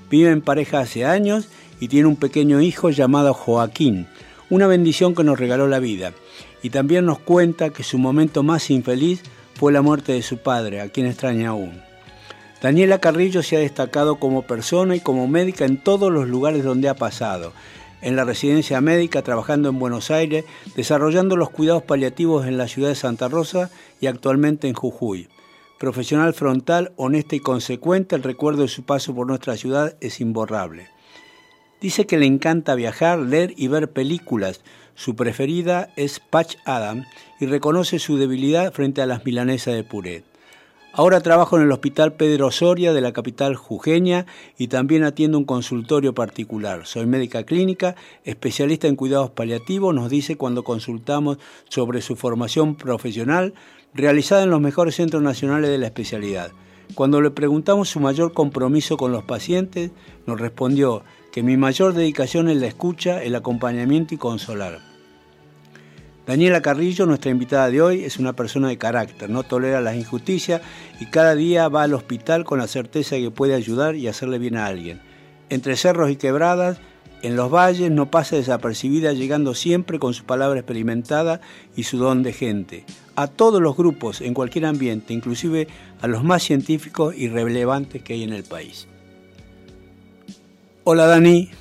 [0.09, 4.07] Vive en pareja hace años y tiene un pequeño hijo llamado Joaquín,
[4.49, 6.13] una bendición que nos regaló la vida.
[6.61, 9.21] Y también nos cuenta que su momento más infeliz
[9.55, 11.81] fue la muerte de su padre, a quien extraña aún.
[12.61, 16.89] Daniela Carrillo se ha destacado como persona y como médica en todos los lugares donde
[16.89, 17.53] ha pasado.
[18.01, 22.89] En la residencia médica, trabajando en Buenos Aires, desarrollando los cuidados paliativos en la ciudad
[22.89, 23.69] de Santa Rosa
[24.01, 25.29] y actualmente en Jujuy.
[25.79, 30.89] Profesional frontal, honesta y consecuente, el recuerdo de su paso por nuestra ciudad es imborrable.
[31.81, 34.61] Dice que le encanta viajar, leer y ver películas.
[34.95, 37.05] Su preferida es Patch Adam
[37.39, 40.25] y reconoce su debilidad frente a las milanesas de Puret.
[40.91, 44.25] Ahora trabajo en el Hospital Pedro Soria de la capital jujeña
[44.57, 46.85] y también atiendo un consultorio particular.
[46.85, 51.37] Soy médica clínica, especialista en cuidados paliativos, nos dice cuando consultamos
[51.69, 53.53] sobre su formación profesional
[53.93, 56.51] realizada en los mejores centros nacionales de la especialidad.
[56.95, 59.91] Cuando le preguntamos su mayor compromiso con los pacientes,
[60.25, 64.79] nos respondió que mi mayor dedicación es la escucha, el acompañamiento y consolar.
[66.25, 70.61] Daniela Carrillo, nuestra invitada de hoy, es una persona de carácter, no tolera las injusticias
[70.99, 74.37] y cada día va al hospital con la certeza de que puede ayudar y hacerle
[74.37, 75.01] bien a alguien.
[75.49, 76.79] Entre cerros y quebradas,
[77.21, 81.41] en los valles no pasa desapercibida, llegando siempre con su palabra experimentada
[81.75, 82.85] y su don de gente.
[83.19, 85.67] A todos los grupos, en cualquier ambiente, inclusive
[85.99, 88.87] a los más científicos y relevantes que hay en el país.
[90.85, 91.51] Hola Dani.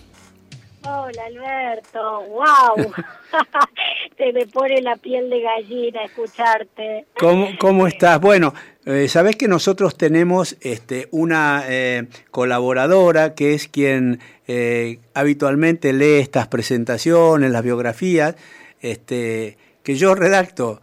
[0.85, 2.92] Hola Alberto, wow.
[4.16, 7.07] Te me pone la piel de gallina escucharte.
[7.18, 8.21] ¿Cómo, cómo estás?
[8.21, 15.92] Bueno, eh, sabés que nosotros tenemos este, una eh, colaboradora que es quien eh, habitualmente
[15.92, 18.37] lee estas presentaciones, las biografías,
[18.81, 20.81] este, que yo redacto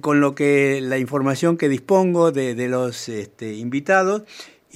[0.00, 4.22] con lo que la información que dispongo de, de los este, invitados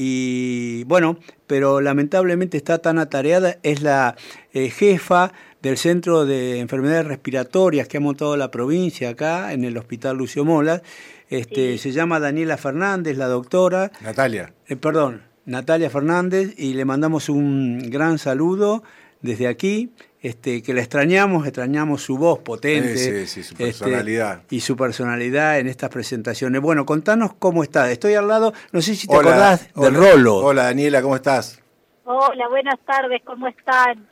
[0.03, 4.17] y bueno, pero lamentablemente está tan atareada, es la
[4.55, 9.77] eh, jefa del Centro de Enfermedades Respiratorias que ha montado la provincia acá en el
[9.77, 10.81] Hospital Lucio Molas.
[11.29, 11.79] Este, Sí.
[11.79, 13.93] Se llama Daniela Fernández, la doctora.
[14.01, 14.55] Natalia.
[14.69, 18.83] Eh, perdón, Natalia Fernández y le mandamos un gran saludo
[19.21, 19.93] desde aquí.
[20.23, 24.43] Este, que la extrañamos, extrañamos su voz potente Sí, sí, sí, su este, personalidad.
[24.51, 26.61] y su personalidad en estas presentaciones.
[26.61, 27.91] Bueno, contanos cómo está.
[27.91, 30.11] Estoy al lado, no sé si te Hola, acordás del hola.
[30.13, 30.37] rolo.
[30.37, 31.59] Hola Daniela, ¿cmo estás?
[32.05, 34.07] Hola, buenas tardes, ¿cómo están?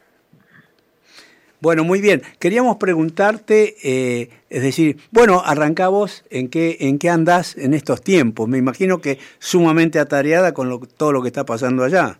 [1.60, 2.22] Bueno, muy bien.
[2.38, 8.00] Queríamos preguntarte, eh, es decir, bueno, arrancá vos, ¿en qué, ¿en qué andás en estos
[8.00, 8.48] tiempos?
[8.48, 12.18] Me imagino que sumamente atareada con lo- todo lo que está pasando allá.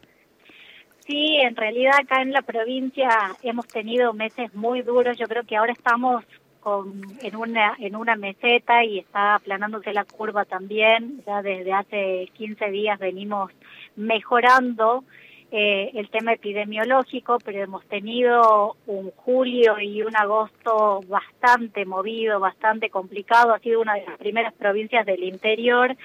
[1.08, 3.08] Sí, en realidad acá en la provincia
[3.42, 5.16] hemos tenido meses muy duros.
[5.16, 6.22] Yo creo que ahora estamos
[6.60, 11.22] con, en una en una meseta y está aplanándose la curva también.
[11.26, 13.50] Ya desde hace 15 días venimos
[13.96, 15.04] mejorando
[15.50, 22.90] eh, el tema epidemiológico, pero hemos tenido un julio y un agosto bastante movido, bastante
[22.90, 23.54] complicado.
[23.54, 25.96] Ha sido una de las primeras provincias del interior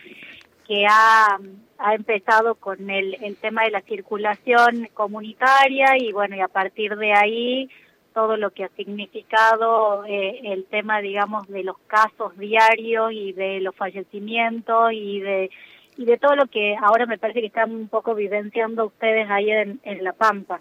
[0.65, 1.37] que ha,
[1.83, 6.95] ha empezado con el, el tema de la circulación comunitaria y bueno, y a partir
[6.95, 7.69] de ahí
[8.13, 13.59] todo lo que ha significado eh, el tema, digamos, de los casos diarios y de
[13.59, 15.51] los fallecimientos y de
[15.95, 19.51] y de todo lo que ahora me parece que están un poco vivenciando ustedes ahí
[19.51, 20.59] en, La Pampa.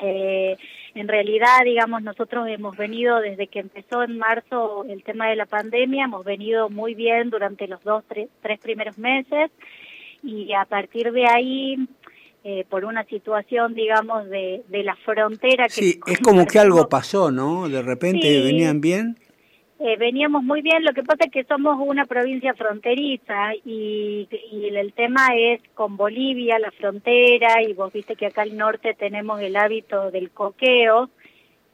[0.00, 0.56] Eh,
[0.96, 5.46] en realidad, digamos, nosotros hemos venido desde que empezó en marzo el tema de la
[5.46, 9.52] pandemia, hemos venido muy bien durante los dos, tres, tres primeros meses
[10.22, 11.76] y a partir de ahí,
[12.44, 15.74] eh, por una situación, digamos, de, de la frontera que...
[15.74, 17.68] Sí, es como que algo pasó, ¿no?
[17.68, 18.42] De repente Sí.
[18.42, 19.16] venían bien.
[19.78, 24.66] Eh, veníamos muy bien, lo que pasa es que somos una provincia fronteriza y, y
[24.76, 29.40] el tema es con Bolivia, la frontera, y vos viste que acá al norte tenemos
[29.40, 31.10] el hábito del coqueo,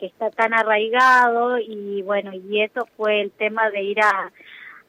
[0.00, 4.32] que está tan arraigado, y bueno, y eso fue el tema de ir a,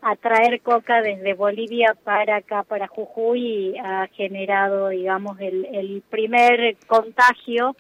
[0.02, 6.78] a traer coca desde Bolivia para acá, para Jujuy, ha generado, digamos, el, el primer
[6.88, 7.76] contagio,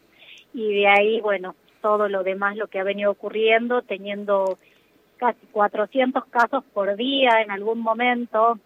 [0.54, 4.58] y de ahí, bueno, todo lo demás, lo que ha venido ocurriendo, teniendo
[5.18, 8.60] casi 400 casos por día en algún momento,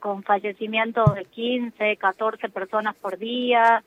[0.00, 3.82] con fallecimientos de 15, 14 personas por día.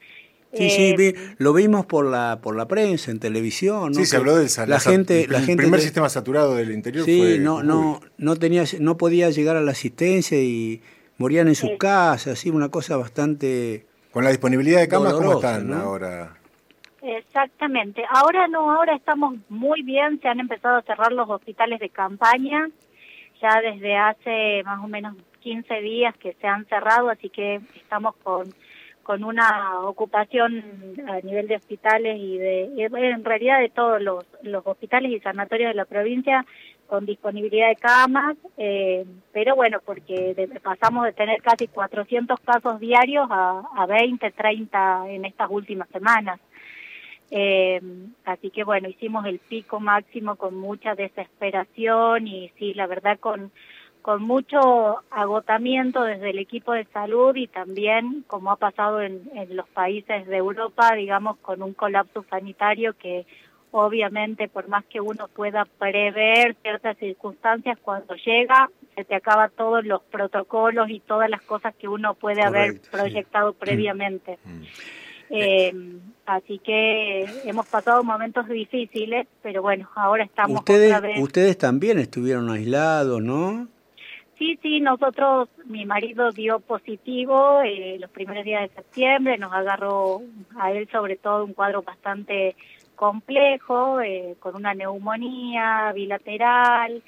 [0.53, 3.91] Sí, sí, Eh, vi- lo vimos por la por la prensa, en televisión.
[3.91, 3.99] ¿no?
[3.99, 6.71] Sí, se habló del la sal- gente, el la gente primer de- sistema saturado del
[6.71, 10.81] interior Sí, fue no, no, no tenía, no podía llegar a la asistencia y
[11.19, 11.77] morían en sus Sí.
[11.77, 13.85] casas, sí, una cosa bastante.
[14.11, 15.75] Con la disponibilidad de camas, ¿cómo están ¿no?
[15.75, 16.35] ahora?
[17.01, 18.03] Exactamente.
[18.09, 20.19] Ahora no, ahora estamos muy bien.
[20.21, 22.69] Se han empezado a cerrar los hospitales de campaña
[23.41, 28.15] ya desde hace más o menos 15 días que se han cerrado, así que estamos
[28.23, 28.53] con
[29.09, 30.63] con una ocupación
[31.07, 35.71] a nivel de hospitales y de en realidad de todos los, los hospitales y sanatorios
[35.71, 36.45] de la provincia
[36.85, 42.79] con disponibilidad de camas, eh, pero bueno, porque de- pasamos de tener casi 400 casos
[42.79, 46.39] diarios a, a 20, 30 en estas últimas semanas.
[47.31, 47.81] Eh,
[48.25, 53.51] así que bueno, hicimos el pico máximo con mucha desesperación y sí, la verdad con,
[54.01, 59.55] con mucho agotamiento desde el equipo de salud y también, como ha pasado en, en
[59.55, 63.25] los países de Europa, digamos, con un colapso sanitario que
[63.71, 69.85] obviamente por más que uno pueda prever ciertas circunstancias, cuando llega se te acaba todos
[69.85, 72.81] los protocolos y todas las cosas que uno puede haber sí.
[72.91, 74.39] proyectado previamente.
[74.43, 74.61] Mm.
[75.31, 75.73] Eh,
[76.25, 81.21] así que hemos pasado momentos difíciles, pero bueno, ahora estamos Ustedes, otra vez.
[81.21, 83.67] ustedes también estuvieron aislados, ¿no?
[84.39, 90.21] Sí, sí, nosotros, mi marido dio positivo eh, los primeros días de septiembre, nos agarró
[90.57, 92.55] a él sobre todo un cuadro bastante
[92.95, 97.03] complejo, eh, con una neumonía bilateral,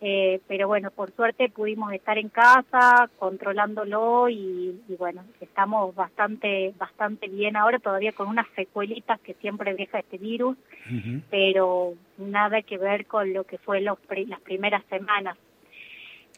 [0.00, 6.72] eh, pero bueno, por suerte pudimos estar en casa controlándolo y, y bueno, estamos bastante,
[6.78, 10.56] bastante bien ahora, todavía con unas secuelitas que siempre deja este virus,
[11.30, 15.36] pero nada que ver con lo que fue los pri- las primeras semanas.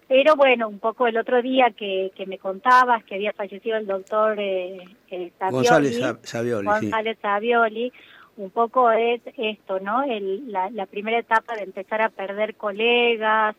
[0.09, 3.87] Pero bueno, un poco el otro día que, que me contabas que había fallecido el
[3.87, 4.79] doctor eh,
[5.11, 6.81] eh, Savioli, González Sa- Savioli, sí.
[6.87, 7.93] González Savioli,
[8.39, 10.03] un poco es esto, ¿no?
[10.05, 13.55] El, la, la primera etapa de empezar a perder colegas,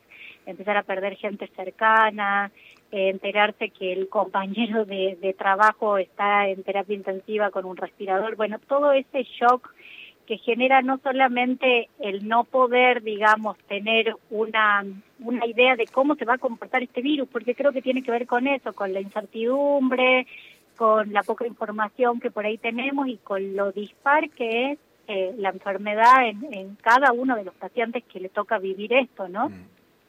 [0.48, 2.52] empezar a perder gente cercana,
[2.92, 8.36] eh, enterarse que el compañero de, de trabajo está en terapia intensiva con un respirador,
[8.36, 9.72] bueno, todo ese shock
[10.30, 14.86] que genera no solamente el no poder, digamos, tener una,
[15.18, 18.12] una idea de cómo se va a comportar este virus, porque creo que tiene que
[18.12, 20.28] ver con eso, con la incertidumbre,
[20.78, 25.34] con la poca información que por ahí tenemos y con lo dispar que es eh,
[25.36, 29.50] la enfermedad en, en cada uno de los pacientes que le toca vivir esto, ¿no?
[29.50, 29.66] Mm.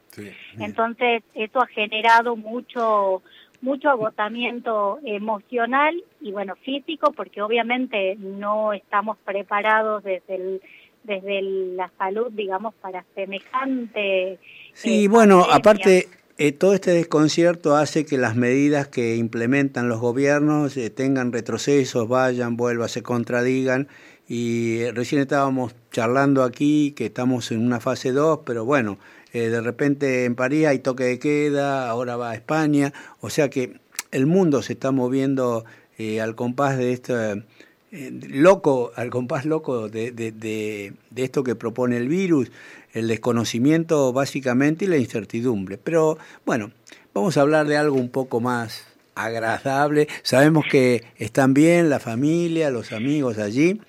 [0.09, 0.29] Sí.
[0.59, 3.23] Entonces, eso ha generado mucho
[3.61, 10.61] mucho agotamiento emocional y bueno, físico, porque obviamente no estamos preparados desde el
[11.03, 14.37] desde la salud, digamos, para semejante...
[14.73, 16.07] Sí, bueno, aparte
[16.37, 22.07] eh, todo este desconcierto hace que las medidas que implementan los gobiernos eh, tengan retrocesos,
[22.07, 23.87] vayan, vuelvan, se contradigan.
[24.27, 28.97] Y eh, recién estábamos charlando aquí que estamos en una fase 2, pero bueno,
[29.33, 33.79] de repente en París hay toque de queda, ahora va a España, o sea que
[34.11, 35.65] el mundo se está moviendo
[36.21, 37.43] al compás de este
[38.27, 42.51] loco, al compás loco de, de, de, de esto que propone el virus
[42.93, 45.77] el desconocimiento básicamente y la incertidumbre.
[45.77, 46.71] Pero bueno,
[47.13, 50.07] vamos a hablar de algo un poco más agradable.
[50.23, 53.79] Sabemos que están bien la familia, los amigos allí.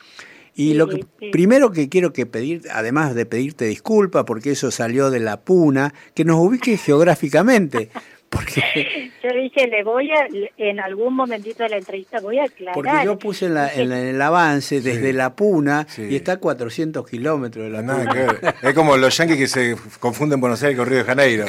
[0.55, 5.11] Y lo que primero que quiero que pedir, además de pedirte disculpas, porque eso salió
[5.11, 7.91] de la puna, que nos ubique geográficamente,
[8.33, 9.11] porque...
[9.23, 10.27] Yo dije, le voy a,
[10.57, 12.75] en algún momentito de la entrevista voy a aclarar.
[12.75, 17.71] Porque yo puse en, el avance desde La Puna y está a 400 kilómetros de
[17.71, 18.55] La Puna.
[18.63, 21.45] es como los yanquis que se confunden Buenos Aires con Río de Janeiro.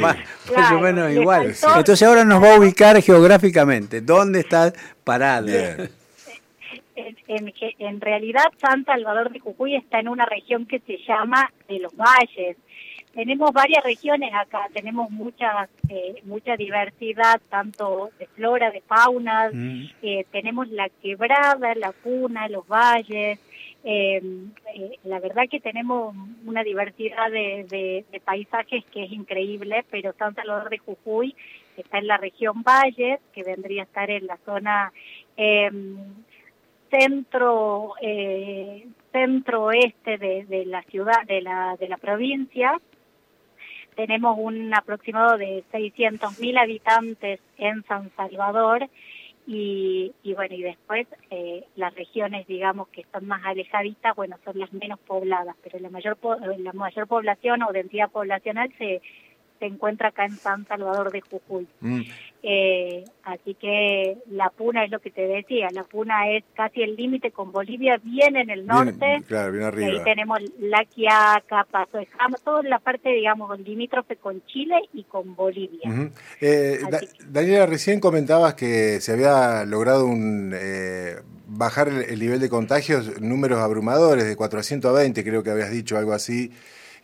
[0.00, 0.16] Más,
[0.72, 1.54] o menos igual.
[1.76, 4.00] Entonces ahora nos va a ubicar geográficamente.
[4.00, 4.72] ¿Dónde está
[5.04, 5.48] parado?
[6.94, 7.16] En,
[7.78, 11.94] en realidad San Salvador de Jujuy está en una región que se llama de los
[11.96, 12.56] valles.
[13.14, 19.90] Tenemos varias regiones acá, tenemos mucha, eh, mucha diversidad, tanto de flora, de fauna, mm.
[20.02, 23.38] eh, tenemos la quebrada, la cuna, los valles,
[23.84, 26.14] em, eh, la verdad que tenemos
[26.46, 27.66] una diversidad de,
[28.10, 31.34] de, paisajes que es increíble, pero San Salvador de Jujuy
[31.76, 34.90] está en la región Valles, que vendría a estar en la zona
[35.36, 35.98] em,
[36.92, 37.94] centro
[39.12, 42.80] centro oeste de, de la ciudad, de la, de la provincia,
[43.94, 48.88] tenemos un aproximado de 600.000 habitantes en San Salvador
[49.46, 54.58] y, y bueno, y después eh, las regiones, digamos, que están más alejaditas, bueno, son
[54.58, 56.16] las menos pobladas, pero la mayor,
[56.58, 59.02] la mayor población o densidad poblacional se,
[59.62, 61.68] se encuentra acá en San Salvador de Jujuy.
[61.80, 62.00] Mm.
[62.42, 66.96] Eh, así que la Puna es lo que te decía, la Puna es casi el
[66.96, 69.22] límite con Bolivia, bien en el norte.
[69.28, 69.86] claro, bien arriba.
[69.86, 75.04] ahí tenemos La Quiaca, Paso de Jama, toda la parte, digamos, limítrofe con Chile y
[75.04, 76.10] con Bolivia.
[76.40, 76.80] Eh,
[77.28, 80.52] Daniela, recién comentabas que se había logrado un...
[80.54, 86.14] Eh, bajar el, nivel de contagios, números abrumadores, de 420 creo que habías dicho, algo
[86.14, 86.50] así.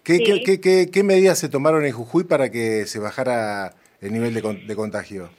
[0.02, 5.30] ¿Qué, medidas se tomaron en Jujuy para que se bajara el nivel de, de contagio?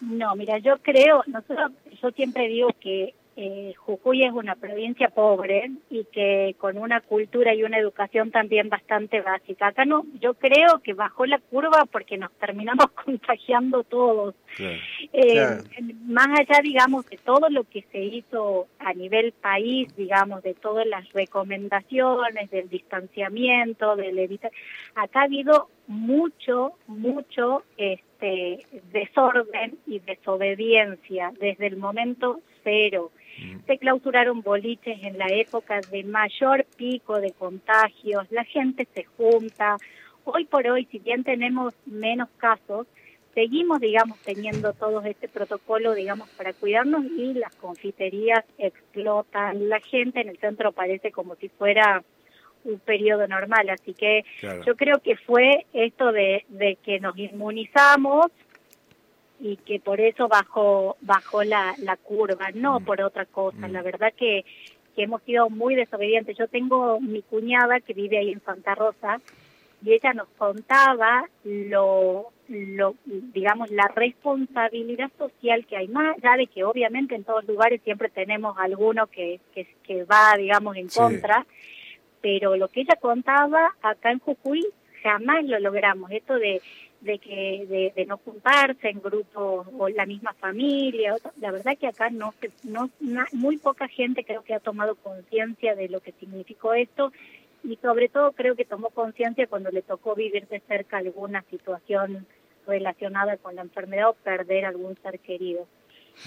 [0.00, 1.72] No, mira, yo creo, nosotros,
[2.02, 7.54] yo siempre digo que eh, Jujuy es una provincia pobre y que con una cultura
[7.54, 9.66] y una educación también bastante básica.
[9.68, 14.34] Acá no, yo creo que bajó la curva porque nos terminamos contagiando todos.
[15.12, 15.58] Eh,
[16.06, 20.86] más allá, digamos, de todo lo que se hizo a nivel país, digamos, de todas
[20.86, 24.50] las recomendaciones, del distanciamiento, del evitar,
[24.94, 33.10] acá ha habido mucho, mucho este desorden y desobediencia desde el momento cero.
[33.66, 39.76] Se clausuraron boliches en la época de mayor pico de contagios, la gente se junta.
[40.24, 42.86] Hoy por hoy, si bien tenemos menos casos,
[43.34, 49.68] seguimos, digamos, teniendo todo este protocolo, digamos, para cuidarnos y las confiterías explotan.
[49.68, 52.02] La gente en el centro parece como si fuera
[52.64, 54.24] un periodo normal, así que
[54.66, 58.26] yo creo que fue esto de, de que nos inmunizamos,
[59.40, 62.84] y que por eso bajó, bajó la, la curva, no mm.
[62.84, 63.68] por otra cosa.
[63.68, 63.84] La mm.
[63.84, 64.44] verdad que,
[64.94, 66.36] que hemos sido muy desobedientes.
[66.36, 69.20] Yo tengo mi cuñada que vive ahí en Santa Rosa
[69.82, 76.46] y ella nos contaba lo, lo digamos, la responsabilidad social que hay más ya de
[76.46, 81.46] que obviamente en todos lugares siempre tenemos alguno que, que, que va, digamos, en contra,
[82.22, 84.66] pero lo que ella contaba acá en Jujuy
[85.02, 86.60] jamás lo logramos, esto de
[87.06, 92.10] de que de, no juntarse en grupos o la misma familia la verdad que acá
[92.10, 92.90] no no
[93.32, 97.12] muy poca gente creo que ha tomado conciencia de lo que significó esto
[97.64, 102.26] y sobre todo creo que tomó conciencia cuando le tocó vivir de cerca alguna situación
[102.66, 105.66] relacionada con la enfermedad o perder algún ser querido.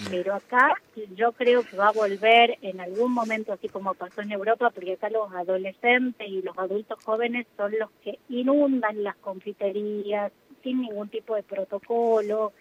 [0.08, 0.74] Pero acá
[1.16, 4.92] yo creo que va a volver en algún momento, así como pasó en Europa, porque
[4.92, 10.30] acá los adolescentes y los adultos jóvenes son los que inundan las confiterías
[10.62, 12.52] sin ningún tipo de protocolo.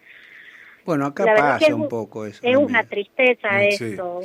[0.85, 2.39] Bueno, acá pasa un poco eso.
[2.43, 4.21] Es una tristeza mm, eso.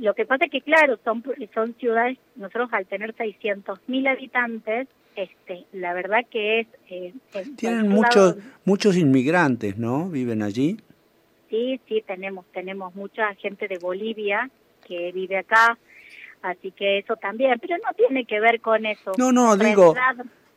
[0.00, 1.22] lo que pasa es que, claro, son,
[1.54, 6.66] son ciudades, nosotros al tener 600.000 habitantes, este, la verdad que es...
[6.88, 7.12] Eh,
[7.56, 10.08] Tienen muchos, muchos inmigrantes, ¿no?
[10.08, 10.78] Viven allí.
[11.50, 14.50] Sí, sí, tenemos, tenemos mucha gente de Bolivia
[14.86, 15.78] que vive acá,
[16.40, 19.12] así que eso también, pero no tiene que ver con eso.
[19.18, 19.94] No, no, digo,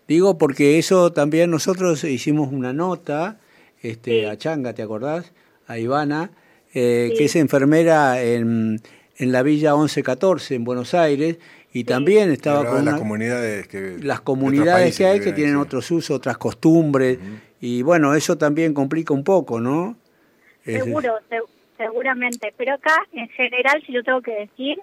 [0.08, 3.39] digo porque eso también nosotros hicimos una nota
[3.82, 5.32] este, a Changa, ¿te acordás?
[5.68, 6.32] A Ivana,
[6.74, 8.82] eh, que es enfermera en,
[9.18, 11.38] en la Villa 1114 en Buenos Aires,
[11.76, 16.16] y también estaba con las comunidades que las comunidades que hay que, tienen otros usos,
[16.16, 17.20] otras costumbres
[17.60, 19.97] y bueno, eso también complica un poco, ¿no?
[20.64, 21.20] Seguro,
[21.78, 24.80] seguramente, pero acá en general si yo tengo que decir,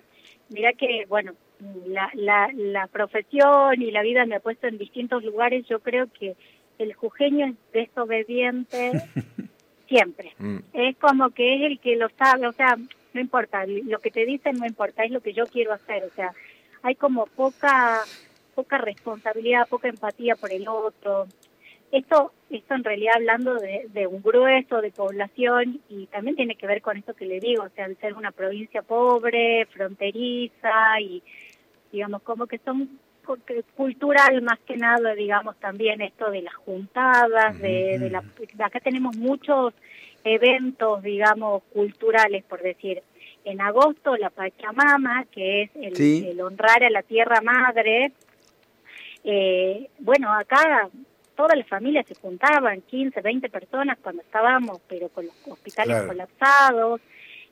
[0.50, 1.32] mira que bueno,
[1.86, 6.06] la, la, la profesión y la vida me ha puesto en distintos lugares, yo creo
[6.12, 6.34] que
[6.78, 8.92] el jujeño es desobediente
[9.88, 10.32] siempre.
[10.38, 10.58] Mm.
[10.72, 12.76] Es como que es el que lo sabe, o sea,
[13.14, 16.10] no importa, lo que te dicen no importa, es lo que yo quiero hacer, o
[16.10, 16.32] sea,
[16.82, 18.02] hay como poca
[18.54, 21.26] poca responsabilidad, poca empatía por el otro.
[21.90, 26.66] Esto, esto en realidad hablando de, de, un grueso de población y también tiene que
[26.66, 31.22] ver con esto que le digo, o sea, al ser una provincia pobre, fronteriza y
[31.92, 32.98] digamos como que son
[33.76, 38.24] cultural más que nada, digamos también esto de las juntadas, de, de la,
[38.64, 39.72] acá tenemos muchos
[40.24, 43.02] eventos, digamos, culturales, por decir,
[43.44, 48.12] en agosto la Pachamama, que es el, honrar a la tierra madre.
[49.24, 50.88] Eh, bueno, acá
[51.36, 57.00] todas las familias se juntaban, 15, 20 personas cuando estábamos, pero con los hospitales colapsados,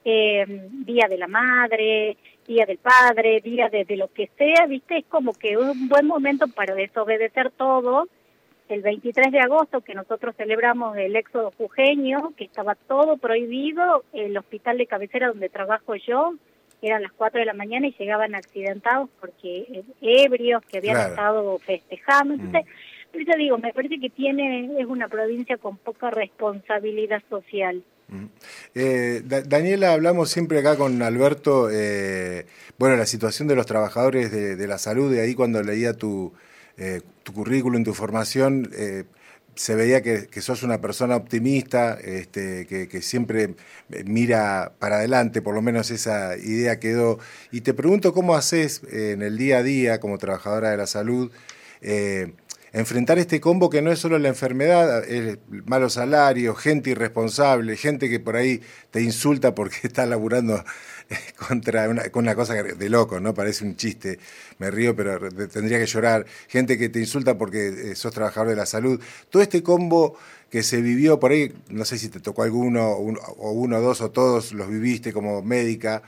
[0.05, 4.99] eh, Día de la Madre, Día del Padre, Día de, de, lo que sea, ¿viste?
[4.99, 8.09] Es como que un buen momento para desobedecer todo
[8.69, 14.37] el 23 de agosto que nosotros celebramos el éxodo jujeño, que estaba todo prohibido, el
[14.37, 16.35] hospital de cabecera donde trabajo yo,
[16.83, 21.59] eran las 4 de la mañana y llegaban accidentados porque eh, ebrios que habían estado
[21.59, 22.37] festejando.
[22.37, 22.41] Mm.
[22.41, 22.67] Entonces,
[23.13, 27.83] yo digo, me parece que tiene es una provincia con poca responsabilidad social.
[28.11, 28.25] Mm.
[28.75, 32.47] Eh, Daniela, hablamos siempre acá con Alberto, eh,
[32.79, 36.33] bueno, la situación de los trabajadores de, la salud, de ahí cuando leía tu,
[36.77, 39.05] eh, tu currículum, tu formación, eh,
[39.55, 43.55] se veía que, sos una persona optimista, este, que, siempre
[44.07, 47.19] mira para adelante, por lo menos esa idea quedó.
[47.53, 51.31] Y te pregunto cómo haces en el día a día como trabajadora de la salud.
[52.73, 57.77] Eh, enfrentar este combo que no es solo la enfermedad, es malos salarios, gente irresponsable,
[57.77, 58.61] gente que por ahí
[58.91, 60.65] te insulta porque está laburando
[61.49, 63.35] contra una, con una cosa de loco, ¿no?
[63.35, 64.19] Parece un chiste,
[64.59, 65.19] me río, pero
[65.49, 66.27] tendría que llorar.
[66.49, 69.01] Gente que te insulta porque eh, sos trabajador de la salud.
[69.29, 70.17] Todo este combo
[70.51, 74.11] que se vivió por ahí, no sé si te tocó alguno, o uno, dos o
[74.11, 76.03] todos los viviste como médica,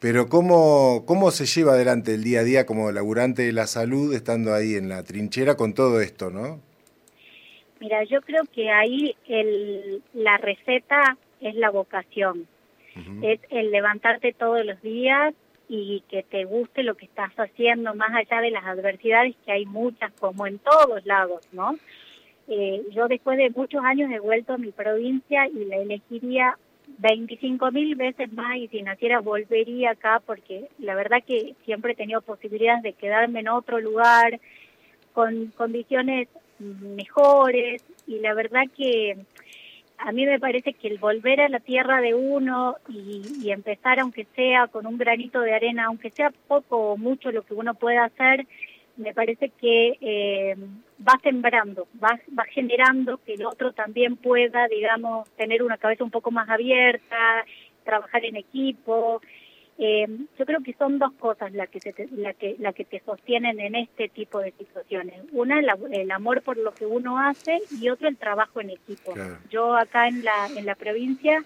[0.00, 4.12] pero ¿cómo, ¿cómo se lleva adelante el día a día como laburante de la salud
[4.14, 6.60] estando ahí en la trinchera con todo esto, no?
[7.78, 12.46] Mira, yo creo que ahí el, la receta es la vocación
[13.22, 15.34] es el levantarte todos los días
[15.68, 19.66] y que te guste lo que estás haciendo, más allá de las adversidades, que hay
[19.66, 21.76] muchas, como en todos lados, ¿no?
[22.48, 26.58] Eh, yo después de muchos años he vuelto a mi provincia y la elegiría
[26.98, 31.96] 25 mil veces más y si naciera volvería acá porque la verdad que siempre he
[31.96, 34.40] tenido posibilidades de quedarme en otro lugar
[35.12, 36.28] con condiciones
[36.58, 39.16] mejores y la verdad que
[39.98, 44.26] a mí me parece que el volver a la tierra de uno y, empezar, aunque
[44.34, 48.04] sea con un granito de arena, aunque sea poco o mucho lo que uno pueda
[48.04, 48.46] hacer,
[48.96, 50.56] me parece que eh,
[51.06, 56.10] va sembrando, va, va generando que el otro también pueda, digamos, tener una cabeza un
[56.10, 57.44] poco más abierta,
[57.84, 59.20] trabajar en equipo,
[59.82, 60.06] eh,
[60.38, 63.58] yo creo que son dos cosas las que, te, la que, la que te sostienen
[63.60, 65.22] en este tipo de situaciones.
[65.32, 69.14] Una, el amor por lo que uno hace y otro, el trabajo en equipo.
[69.48, 71.42] Yo acá en la, en la provincia,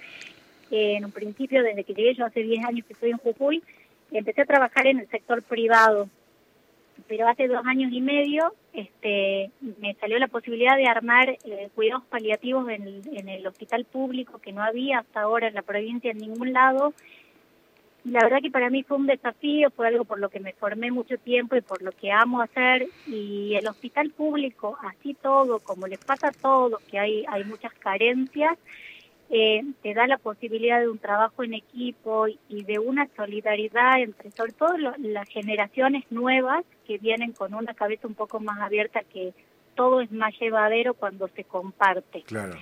[0.73, 3.63] en un principio, desde que llegué, yo hace 10 años que estoy en Jujuy,
[4.11, 6.09] empecé a trabajar en el sector privado.
[7.07, 12.05] Pero hace dos años y medio este, me salió la posibilidad de armar eh, cuidados
[12.07, 16.19] paliativos en en el hospital público que no había hasta ahora en la provincia en
[16.19, 16.95] ningún lado
[18.05, 20.91] la verdad que para mí fue un desafío, fue algo por lo que me formé
[20.91, 22.87] mucho tiempo y por lo que amo hacer.
[23.07, 27.73] Y el hospital público, así todo, como les pasa a todos, que hay, hay muchas
[27.75, 28.59] carencias,
[29.37, 34.31] eh, te da la posibilidad de un trabajo en equipo y de una solidaridad entre,
[34.31, 39.35] sobre todo las generaciones nuevas que vienen con una cabeza un poco más abierta, que
[39.75, 42.23] todo es más llevadero cuando se comparte.
[42.23, 42.55] Claro.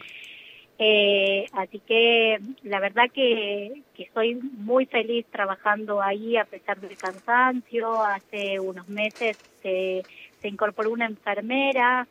[0.78, 6.96] Eh, así que la verdad que, que soy muy feliz trabajando ahí a pesar del
[6.96, 8.02] cansancio.
[8.02, 10.04] Hace unos meses se,
[10.40, 12.08] se incorporó una enfermera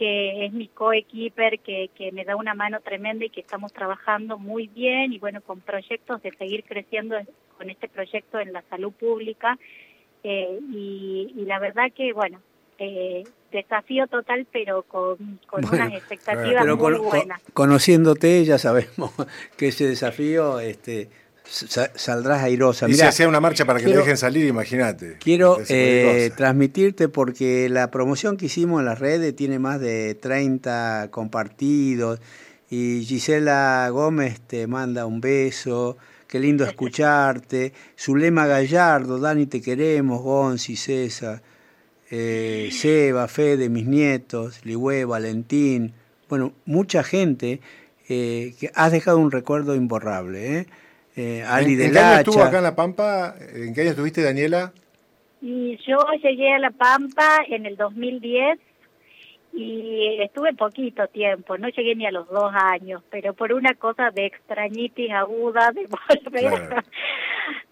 [0.00, 4.38] que es mi coequiper, que, que me da una mano tremenda y que estamos trabajando
[4.38, 7.16] muy bien y bueno, con proyectos de seguir creciendo
[7.58, 9.58] con este proyecto en la salud pública.
[10.24, 12.40] Eh, y, y la verdad que, bueno,
[12.78, 17.42] eh, desafío total, pero con, con Bueno, unas expectativas Pero muy con- con- buenas.
[17.52, 19.10] conociéndote ya sabemos
[19.58, 21.10] que ese desafío este,
[21.50, 22.86] saldrás airosa.
[22.88, 25.16] Y si Mirá, hacía una marcha para que quiero- le dejen salir, imagínate.
[25.18, 31.08] Quiero eh, transmitirte porque la promoción que hicimos en las redes tiene más de 30
[31.10, 32.20] compartidos
[32.70, 35.96] y Gisela Gómez te manda un beso,
[36.28, 41.42] qué lindo escucharte, Zulema Gallardo, Dani te queremos, Gonzi, César,
[42.12, 45.94] eh, Seba, Fede, mis nietos, Ligüe, Valentín,
[46.28, 47.60] bueno, mucha gente
[48.08, 50.66] eh, que has dejado un recuerdo imborrable, ¿eh?
[51.16, 53.34] Eh, Ali ¿En, qué año estuvo acá en La Pampa?
[53.54, 54.72] ¿En qué año estuviste, Daniela?
[55.42, 58.58] Y yo llegué a La Pampa en el 2010
[59.52, 64.10] y estuve poquito tiempo, no llegué ni a los dos años, pero por una cosa
[64.10, 66.50] de extrañitis aguda, de volver.
[66.50, 66.82] Claro.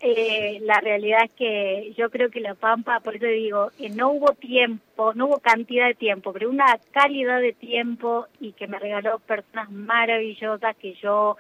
[0.00, 4.10] Eh, la realidad es que yo creo que La Pampa, por eso digo, eh, no
[4.10, 8.78] hubo tiempo, no hubo cantidad de tiempo, pero una calidad de tiempo y que me
[8.78, 11.36] regaló personas maravillosas que yo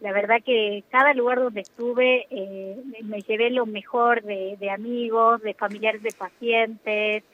[0.00, 5.42] la verdad que cada lugar donde estuve eh, me llevé lo mejor de, de amigos,
[5.42, 7.24] de familiares de pacientes.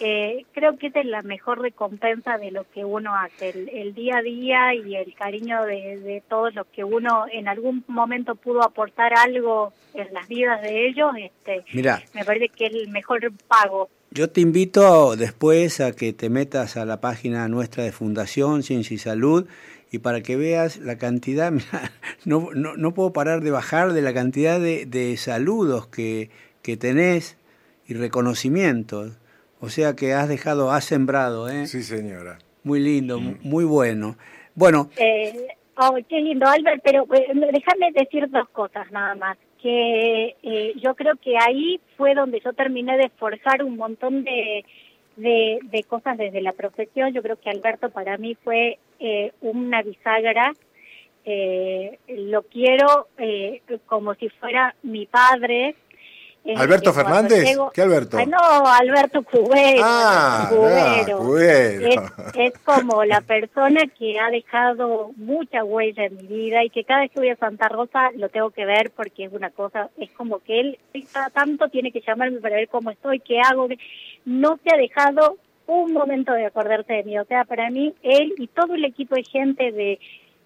[0.00, 3.94] Eh, creo que esa es la mejor recompensa de lo que uno hace, el, el
[3.94, 8.34] día a día y el cariño de, de todos los que uno en algún momento
[8.34, 11.12] pudo aportar algo en las vidas de ellos.
[11.16, 12.02] Este, Mirá.
[12.12, 13.88] me parece que es el mejor pago.
[14.10, 18.94] Yo te invito después a que te metas a la página nuestra de Fundación Ciencia
[18.94, 19.48] y Salud
[19.94, 21.92] y para que veas la cantidad, mirá,
[22.24, 26.30] no, no, no puedo parar de bajar de la cantidad de, de saludos que,
[26.62, 27.38] que tenés
[27.86, 29.16] y reconocimientos.
[29.60, 31.68] O sea que has dejado, has sembrado, ¿eh?
[31.68, 32.38] Sí, señora.
[32.64, 34.16] Muy lindo, muy bueno.
[34.56, 39.38] Bueno, Eh, oh, qué lindo, Albert, pero eh, déjame decir dos cosas nada más.
[39.62, 44.64] Que eh, yo creo que ahí fue donde yo terminé de forjar un montón de,
[45.16, 47.12] de, de cosas desde la profesión.
[47.12, 50.52] Yo creo que Alberto para mí fue eh, una bisagra.
[51.24, 55.74] Eh, lo quiero eh, como si fuera mi padre.
[56.46, 57.42] Eh, ¿Alberto Fernández?
[57.44, 58.18] llego- ¿Qué Alberto?
[58.18, 59.80] Ay, no, Alberto Cubero.
[59.82, 61.16] Ah, Cubero.
[61.16, 61.86] ah, Cubero.
[61.88, 61.96] Es,
[62.34, 67.00] es como la persona que ha dejado mucha huella en mi vida y que cada
[67.00, 70.10] vez que voy a Santa Rosa lo tengo que ver porque es una cosa, es
[70.12, 70.78] como que él
[71.12, 73.66] cada tanto tiene que llamarme para ver cómo estoy, qué hago,
[74.26, 77.18] no se ha dejado un momento de acordarse de mí.
[77.18, 79.98] O sea, para mí, él y todo el equipo de gente de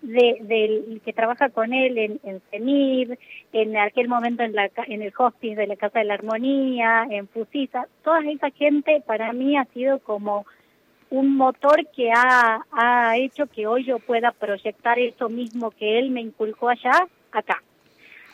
[0.03, 3.18] de, del que trabaja con él en, en CENIR,
[3.53, 7.28] en aquel momento en, la, en el hospice de la Casa de la Armonía, en
[7.28, 10.46] Fusisa, toda esa gente para mí ha sido como
[11.11, 16.11] un motor que ha, ha hecho que hoy yo pueda proyectar eso mismo que él
[16.11, 17.62] me inculcó allá, acá.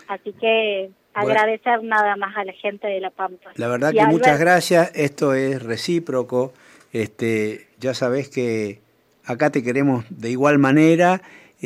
[0.09, 1.31] Así que Bueno.
[1.31, 3.53] agradecer nada más a la gente de La Pampa.
[3.55, 6.53] La verdad Y que muchas gracias, esto es recíproco,
[6.93, 8.81] este, ya sabés que
[9.25, 11.23] acá te queremos de igual manera,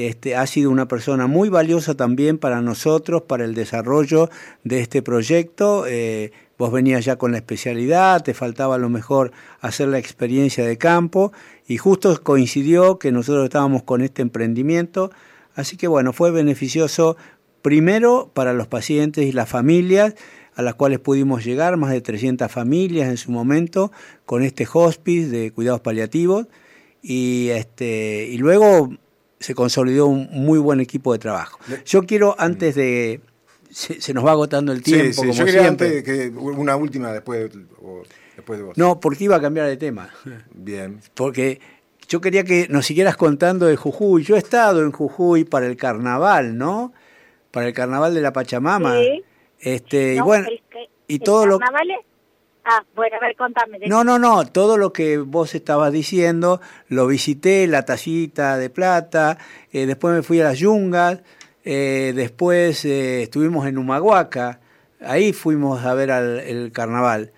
[0.06, 4.30] este, ha sido una persona muy valiosa también para nosotros, para el desarrollo
[4.64, 9.32] de este proyecto, eh, vos venías ya con la especialidad, te faltaba a lo mejor
[9.60, 11.32] hacer la experiencia de campo
[11.66, 15.10] y justo coincidió que nosotros estábamos con este emprendimiento,
[15.54, 17.16] así que bueno, fue beneficioso
[17.62, 20.14] primero para los pacientes y las familias,
[20.54, 23.92] a las cuales pudimos llegar, más de 300 familias en su momento,
[24.26, 26.46] con este hospice de cuidados paliativos,
[27.00, 28.90] y, este, y luego
[29.40, 31.58] se consolidó un muy buen equipo de trabajo.
[31.86, 33.20] Yo quiero, antes de...
[33.70, 35.16] Se, se nos va agotando el tiempo, sí, sí.
[35.20, 35.98] como Yo quería siempre.
[35.98, 38.02] antes que una última después, de- o
[38.34, 38.78] después de vos.
[38.78, 40.08] No, porque iba a cambiar de tema.
[40.54, 41.00] Bien.
[41.14, 41.60] Porque
[42.08, 44.22] yo quería que nos siguieras contando de Jujuy.
[44.24, 46.94] Yo he estado en Jujuy para el carnaval, ¿no?
[47.50, 48.94] Para el carnaval de la Pachamama.
[48.98, 49.22] Sí.
[49.60, 50.60] Este, y No, bueno, el
[51.06, 51.60] y el todo lo es-
[52.70, 53.78] Ah, bueno, a ver, contame.
[53.86, 59.38] No, no, no, todo lo que vos estabas diciendo lo visité, la tacita de plata,
[59.72, 61.20] eh, después me fui a las yungas,
[61.64, 64.60] eh, después eh, estuvimos en Humahuaca,
[65.00, 67.32] ahí fuimos a ver al, el carnaval.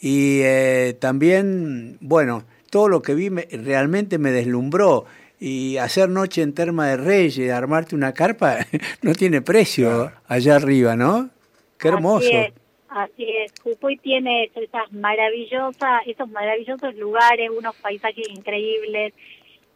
[0.00, 5.06] Y eh, también, bueno, todo lo que vi me- realmente me deslumbró.
[5.40, 8.58] Y hacer noche en Terma de Reyes, armarte una carpa,
[9.02, 11.30] no tiene precio allá arriba, ¿no?
[11.78, 12.26] Qué hermoso.
[12.26, 12.52] Así es,
[12.94, 13.52] así es.
[13.62, 19.12] Jujuy tiene esas maravillosas, esos maravillosos lugares, unos paisajes increíbles.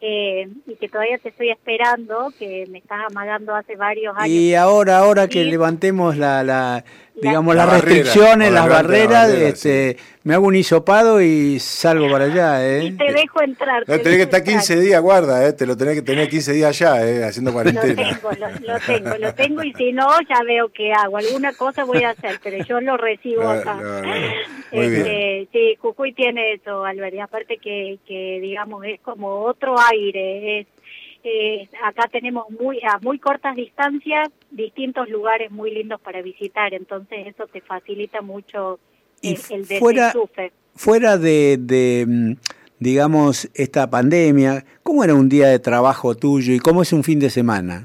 [0.00, 4.28] eh, y que todavía te estoy esperando, que me estás amagando hace varios años.
[4.28, 5.50] Y ahora, ahora que Sí.
[5.50, 6.84] levantemos la, la
[7.22, 10.56] digamos, La las barrera, restricciones, o las levante la barreras, barrera, este, me hago un
[10.56, 12.84] hisopado y salgo para allá, ¿eh?
[12.84, 13.80] Y te dejo entrar.
[13.86, 14.56] No, te tenés que estar entrar.
[14.58, 17.54] 15 días, guarda, eh, te lo tenés que tener 15 días ya, eh, haciendo Lo
[17.54, 17.94] cuarentena.
[17.94, 21.16] tengo, lo, lo tengo, lo tengo y si no, ya veo qué hago.
[21.16, 23.74] Alguna cosa voy a hacer, pero yo lo recibo No, acá.
[23.74, 24.08] no, no.
[24.72, 29.76] Muy Este, sí, Jujuy tiene eso, Albert, y aparte que, que digamos, es como otro
[29.92, 30.60] aire.
[30.60, 30.66] Es,
[31.24, 37.26] eh, acá tenemos muy a muy cortas distancias distintos lugares muy lindos para visitar, entonces
[37.26, 38.78] eso te facilita mucho
[39.20, 40.12] Y eh, el fuera-.
[40.74, 42.32] Fuera de, de, mm,
[42.78, 47.18] digamos, esta pandemia, ¿cómo era un día de trabajo tuyo y cómo es un fin
[47.18, 47.84] de semana?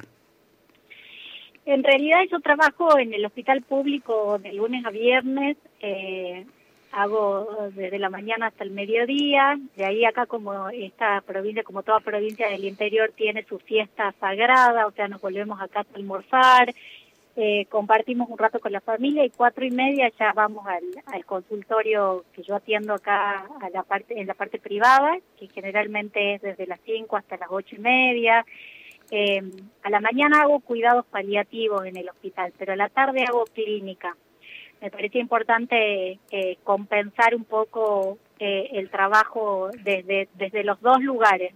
[1.66, 6.46] En realidad yo trabajo en el hospital público de lunes a viernes, eh,
[6.94, 12.00] hago desde la mañana hasta el mediodía, de ahí acá como esta provincia, como toda
[12.00, 16.74] provincia del interior tiene su fiesta sagrada, o sea, nos volvemos acá a almorzar,
[17.36, 21.26] eh, compartimos un rato con la familia y cuatro y media ya vamos al, al
[21.26, 26.42] consultorio que yo atiendo acá a la parte, en la parte privada, que generalmente es
[26.44, 28.46] desde las cinco hasta las ocho y media.
[29.10, 29.42] Eh,
[29.82, 34.16] a la mañana hago cuidados paliativos en el hospital, pero a la tarde hago clínica.
[34.84, 41.54] Me parece importante eh, compensar un poco eh, el trabajo desde, desde los dos lugares.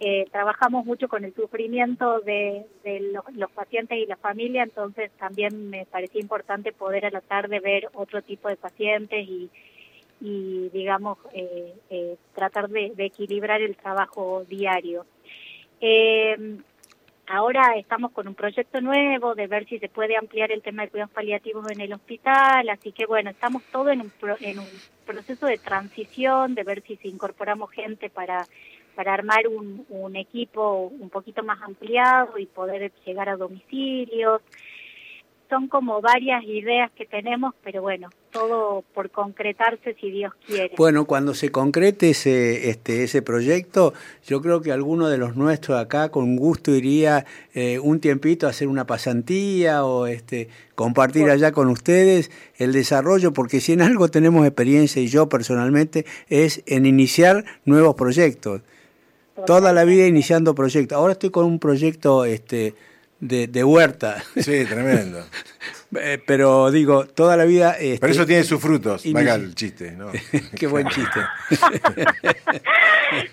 [0.00, 5.70] Eh, trabajamos mucho con el sufrimiento de, de los, pacientes y la familia, entonces también
[5.70, 9.48] me parecía importante poder a la tarde ver otro tipo de pacientes y,
[10.20, 15.06] y digamos, eh, eh, tratar de, de equilibrar el trabajo diario.
[17.30, 20.88] Ahora estamos con un proyecto nuevo de ver si se puede ampliar el tema de
[20.90, 24.82] cuidados paliativos en el hospital, así que bueno, estamos todo en un, pro- en un
[25.04, 28.48] proceso de transición, de ver si incorporamos gente para
[28.94, 34.42] para armar un equipo un poquito más ampliado y poder llegar a domicilios.
[35.48, 40.74] Son como varias ideas que tenemos, pero bueno, todo por concretarse si Dios quiere.
[40.76, 43.94] Bueno, cuando se concrete ese, este, ese proyecto,
[44.26, 47.24] yo creo que alguno de los nuestros acá con gusto iría
[47.54, 53.32] eh, un tiempito a hacer una pasantía o este, compartir allá con ustedes el desarrollo,
[53.32, 58.60] porque si en algo tenemos experiencia y yo personalmente es en iniciar nuevos proyectos.
[59.46, 60.98] Toda la vida iniciando proyectos.
[60.98, 62.74] Ahora estoy con un proyecto este,
[63.20, 64.22] de, de huerta.
[64.36, 65.24] Sí, tremendo.
[65.98, 67.72] Eh, Pero digo, toda la vida...
[67.78, 70.12] este, Pero eso tiene sus frutos, valga el chiste, ¿no?
[70.54, 71.18] Qué buen chiste.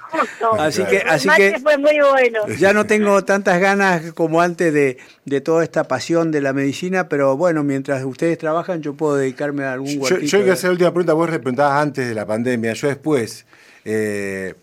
[0.09, 0.53] Justo.
[0.57, 2.47] Así que, así que fue muy bueno.
[2.57, 7.09] ya no tengo tantas ganas como antes de, de toda esta pasión de la medicina,
[7.09, 10.21] pero bueno, mientras ustedes trabajan yo puedo dedicarme a algún Yo, huertito.
[10.25, 11.13] yo quiero hacer la última pregunta.
[11.13, 13.45] Vos preguntabas antes de la pandemia, yo después.
[13.83, 14.53] eh,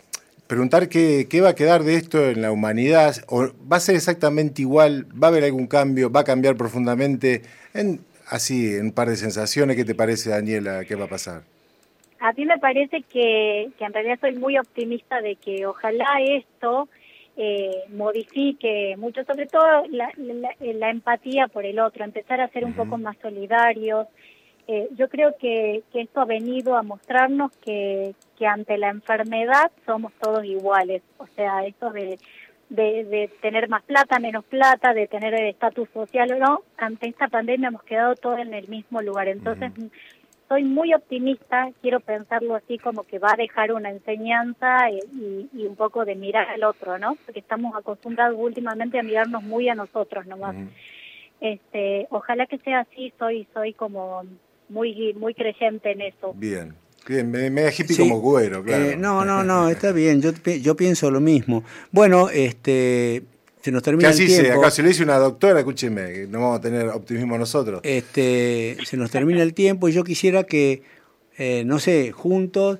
[0.47, 3.15] preguntar qué, qué va a quedar de esto en la humanidad.
[3.27, 5.05] O ¿Va a ser exactamente igual?
[5.21, 6.11] ¿Va a haber algún cambio?
[6.11, 7.41] ¿Va a cambiar profundamente?
[7.73, 9.75] En, así, en un par de sensaciones.
[9.75, 10.85] ¿Qué te parece, Daniela?
[10.85, 11.43] ¿Qué va a pasar?
[12.19, 16.87] A mí me parece que, que en realidad soy muy optimista de que ojalá esto
[17.35, 22.63] eh, modifique mucho, sobre todo la, la- la empatía por el otro, empezar a ser
[22.63, 24.07] un poco más solidarios.
[24.67, 29.71] Eh, yo creo que, que esto ha venido a mostrarnos que, que ante la enfermedad
[29.85, 31.01] somos todos iguales.
[31.17, 32.19] O sea, esto de,
[32.69, 37.07] de, de tener más plata, menos plata, de tener el estatus social o no, ante
[37.07, 39.27] esta pandemia hemos quedado todos en el mismo lugar.
[39.27, 39.71] Entonces,
[40.47, 45.49] soy muy optimista, quiero pensarlo así como que va a dejar una enseñanza eh, y,
[45.53, 47.15] y un poco de mirar al otro, ¿no?
[47.25, 50.55] Porque estamos acostumbrados últimamente a mirarnos muy a nosotros nomás.
[51.41, 54.23] Este, ojalá que sea así, soy soy como
[54.69, 56.33] muy muy creyente en eso.
[56.35, 56.75] Bien.
[57.07, 57.97] Me, me hippie Sí.
[57.97, 58.85] como cuero, claro.
[58.91, 60.31] Eh, no, no, no, está bien, yo,
[60.61, 61.63] yo pienso lo mismo.
[61.91, 63.23] Bueno, este,
[63.61, 64.61] se nos Que termina el así se, tiempo.
[64.61, 67.81] acá se lo dice una doctora, escúcheme, que no vamos a tener optimismo nosotros.
[67.83, 70.83] Este, se nos termina el tiempo y yo quisiera que,
[71.37, 72.79] eh, no sé, juntos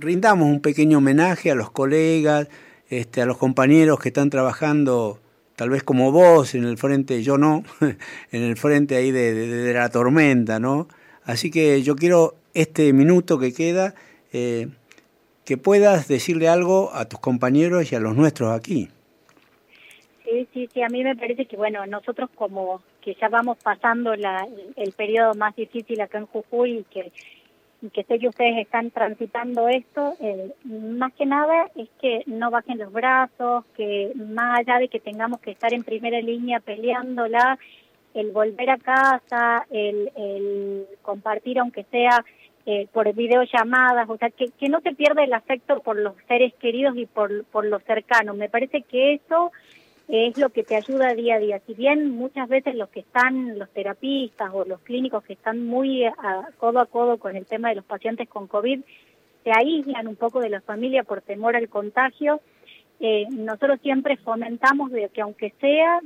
[0.00, 2.48] rindamos un pequeño homenaje a los colegas,
[2.90, 5.20] este, a los compañeros que están trabajando,
[5.56, 9.46] tal vez como vos en el frente, yo no, en el frente ahí de, de-
[9.46, 10.88] de la tormenta, ¿no?
[11.24, 13.94] Así que yo quiero este minuto que queda,
[14.32, 14.68] eh,
[15.44, 18.88] que puedas decirle algo a tus compañeros y a los nuestros aquí.
[20.24, 24.14] Sí, sí, sí, a mí me parece que, bueno, nosotros como que ya vamos pasando
[24.14, 24.46] la,
[24.76, 27.12] el periodo más difícil acá en Jujuy y que,
[27.80, 32.50] y que sé que ustedes están transitando esto, eh, más que nada es que no
[32.50, 37.58] bajen los brazos, que más allá de que tengamos que estar en primera línea peleándola,
[38.12, 42.24] el volver a casa, el, el compartir aunque sea
[42.70, 46.98] eh, por videollamadas, o sea, que, no se pierda el afecto por los seres queridos
[46.98, 48.36] y por, por los cercanos.
[48.36, 49.52] Me parece que eso
[50.06, 51.62] es lo que te ayuda día a día.
[51.66, 56.04] Si bien muchas veces los que están, los terapistas o los clínicos que están muy
[56.04, 58.80] a, codo a codo con el tema de los pacientes con COVID,
[59.44, 62.42] se aíslan un poco de la familia por temor al contagio,
[63.00, 66.00] eh, nosotros siempre fomentamos de que aunque sea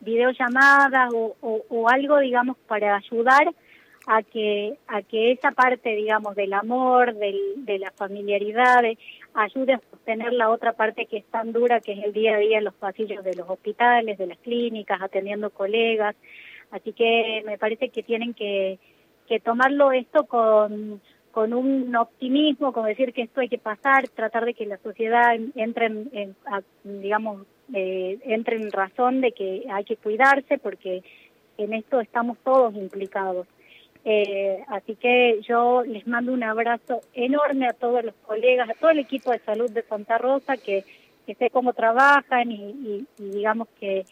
[0.00, 3.54] videollamadas o, o algo, digamos, para ayudar
[4.06, 8.82] a que a que esa parte digamos del amor del, de la familiaridad
[9.34, 12.38] ayude a sostener la otra parte que es tan dura que es el día a
[12.38, 16.16] día en los pasillos de los hospitales de las clínicas atendiendo colegas
[16.70, 18.78] así que me parece que tienen que
[19.28, 21.00] que tomarlo esto con
[21.32, 25.34] con un optimismo, con decir que esto hay que pasar, tratar de que la sociedad
[25.54, 26.36] entre en, en
[26.84, 31.02] digamos, eh, entre en razón de que hay que cuidarse porque
[31.56, 33.46] en esto estamos todos implicados.
[34.04, 38.90] Eh, así que yo les mando un abrazo enorme a todos los colegas, a todo
[38.90, 40.84] el equipo de salud de Santa Rosa, que,
[41.26, 44.04] que sé cómo trabajan y, y, y digamos que,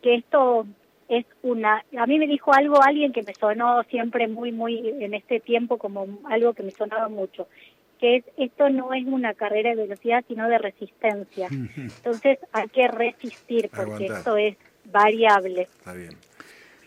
[0.00, 0.66] que esto
[1.08, 5.12] es una, a mí me dijo algo alguien que me sonó siempre muy, muy en
[5.14, 7.48] este tiempo como algo que me sonaba mucho,
[7.98, 11.48] que es, esto no es una carrera de velocidad, sino de resistencia.
[11.76, 14.18] Entonces hay que resistir porque Aguantar.
[14.18, 15.62] esto es variable.
[15.62, 16.10] Está bien.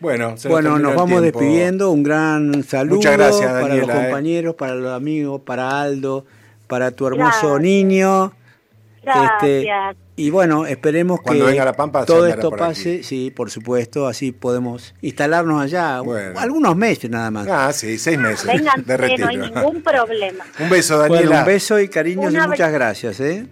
[0.00, 1.40] Bueno, bueno nos vamos tiempo.
[1.40, 1.90] despidiendo.
[1.90, 4.56] Un gran saludo gracias, para Daniela, los compañeros, eh.
[4.58, 6.26] para los amigos, para Aldo,
[6.66, 7.60] para tu hermoso gracias.
[7.60, 8.32] niño.
[9.02, 9.42] Gracias.
[9.42, 9.68] Este,
[10.18, 13.02] y bueno, esperemos Cuando que la Pampa, todo esto pase, aquí.
[13.04, 16.40] sí, por supuesto, así podemos instalarnos allá bueno.
[16.40, 17.46] algunos meses nada más.
[17.48, 19.26] Ah, sí, seis meses Vengan, de retiro.
[19.26, 20.44] no hay ningún problema.
[20.58, 21.26] un beso, Daniela.
[21.26, 23.46] Bueno, un beso y cariños y muchas gracias, ¿eh?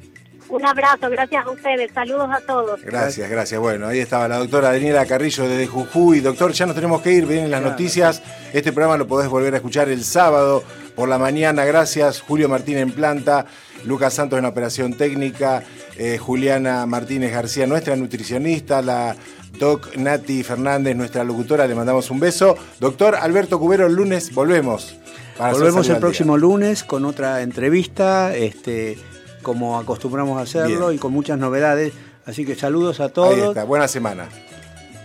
[0.54, 2.80] Un abrazo, gracias a ustedes, saludos a todos.
[2.80, 3.60] Gracias, gracias.
[3.60, 6.20] Bueno, ahí estaba la doctora Daniela Carrillo desde Jujuy.
[6.20, 7.72] Doctor, ya nos tenemos que ir, vienen las claro.
[7.72, 8.22] noticias.
[8.52, 10.62] Este programa lo podés volver a escuchar el sábado
[10.94, 11.64] por la mañana.
[11.64, 13.46] Gracias, Julio Martín en planta,
[13.84, 15.64] Lucas Santos en operación técnica,
[15.96, 19.16] eh, Juliana Martínez García, nuestra nutricionista, la
[19.58, 22.56] Doc Nati Fernández, nuestra locutora, le mandamos un beso.
[22.78, 24.96] Doctor Alberto Cubero, el lunes volvemos.
[25.36, 26.42] volvemos el próximo día.
[26.42, 28.36] lunes con otra entrevista.
[28.36, 28.96] Este,
[29.44, 30.96] como acostumbramos a hacerlo Bien.
[30.96, 31.92] y con muchas novedades.
[32.26, 33.34] Así que saludos a todos.
[33.34, 34.28] Ahí está, buena semana.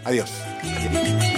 [0.03, 0.31] Adiós.
[0.63, 1.28] Adiós.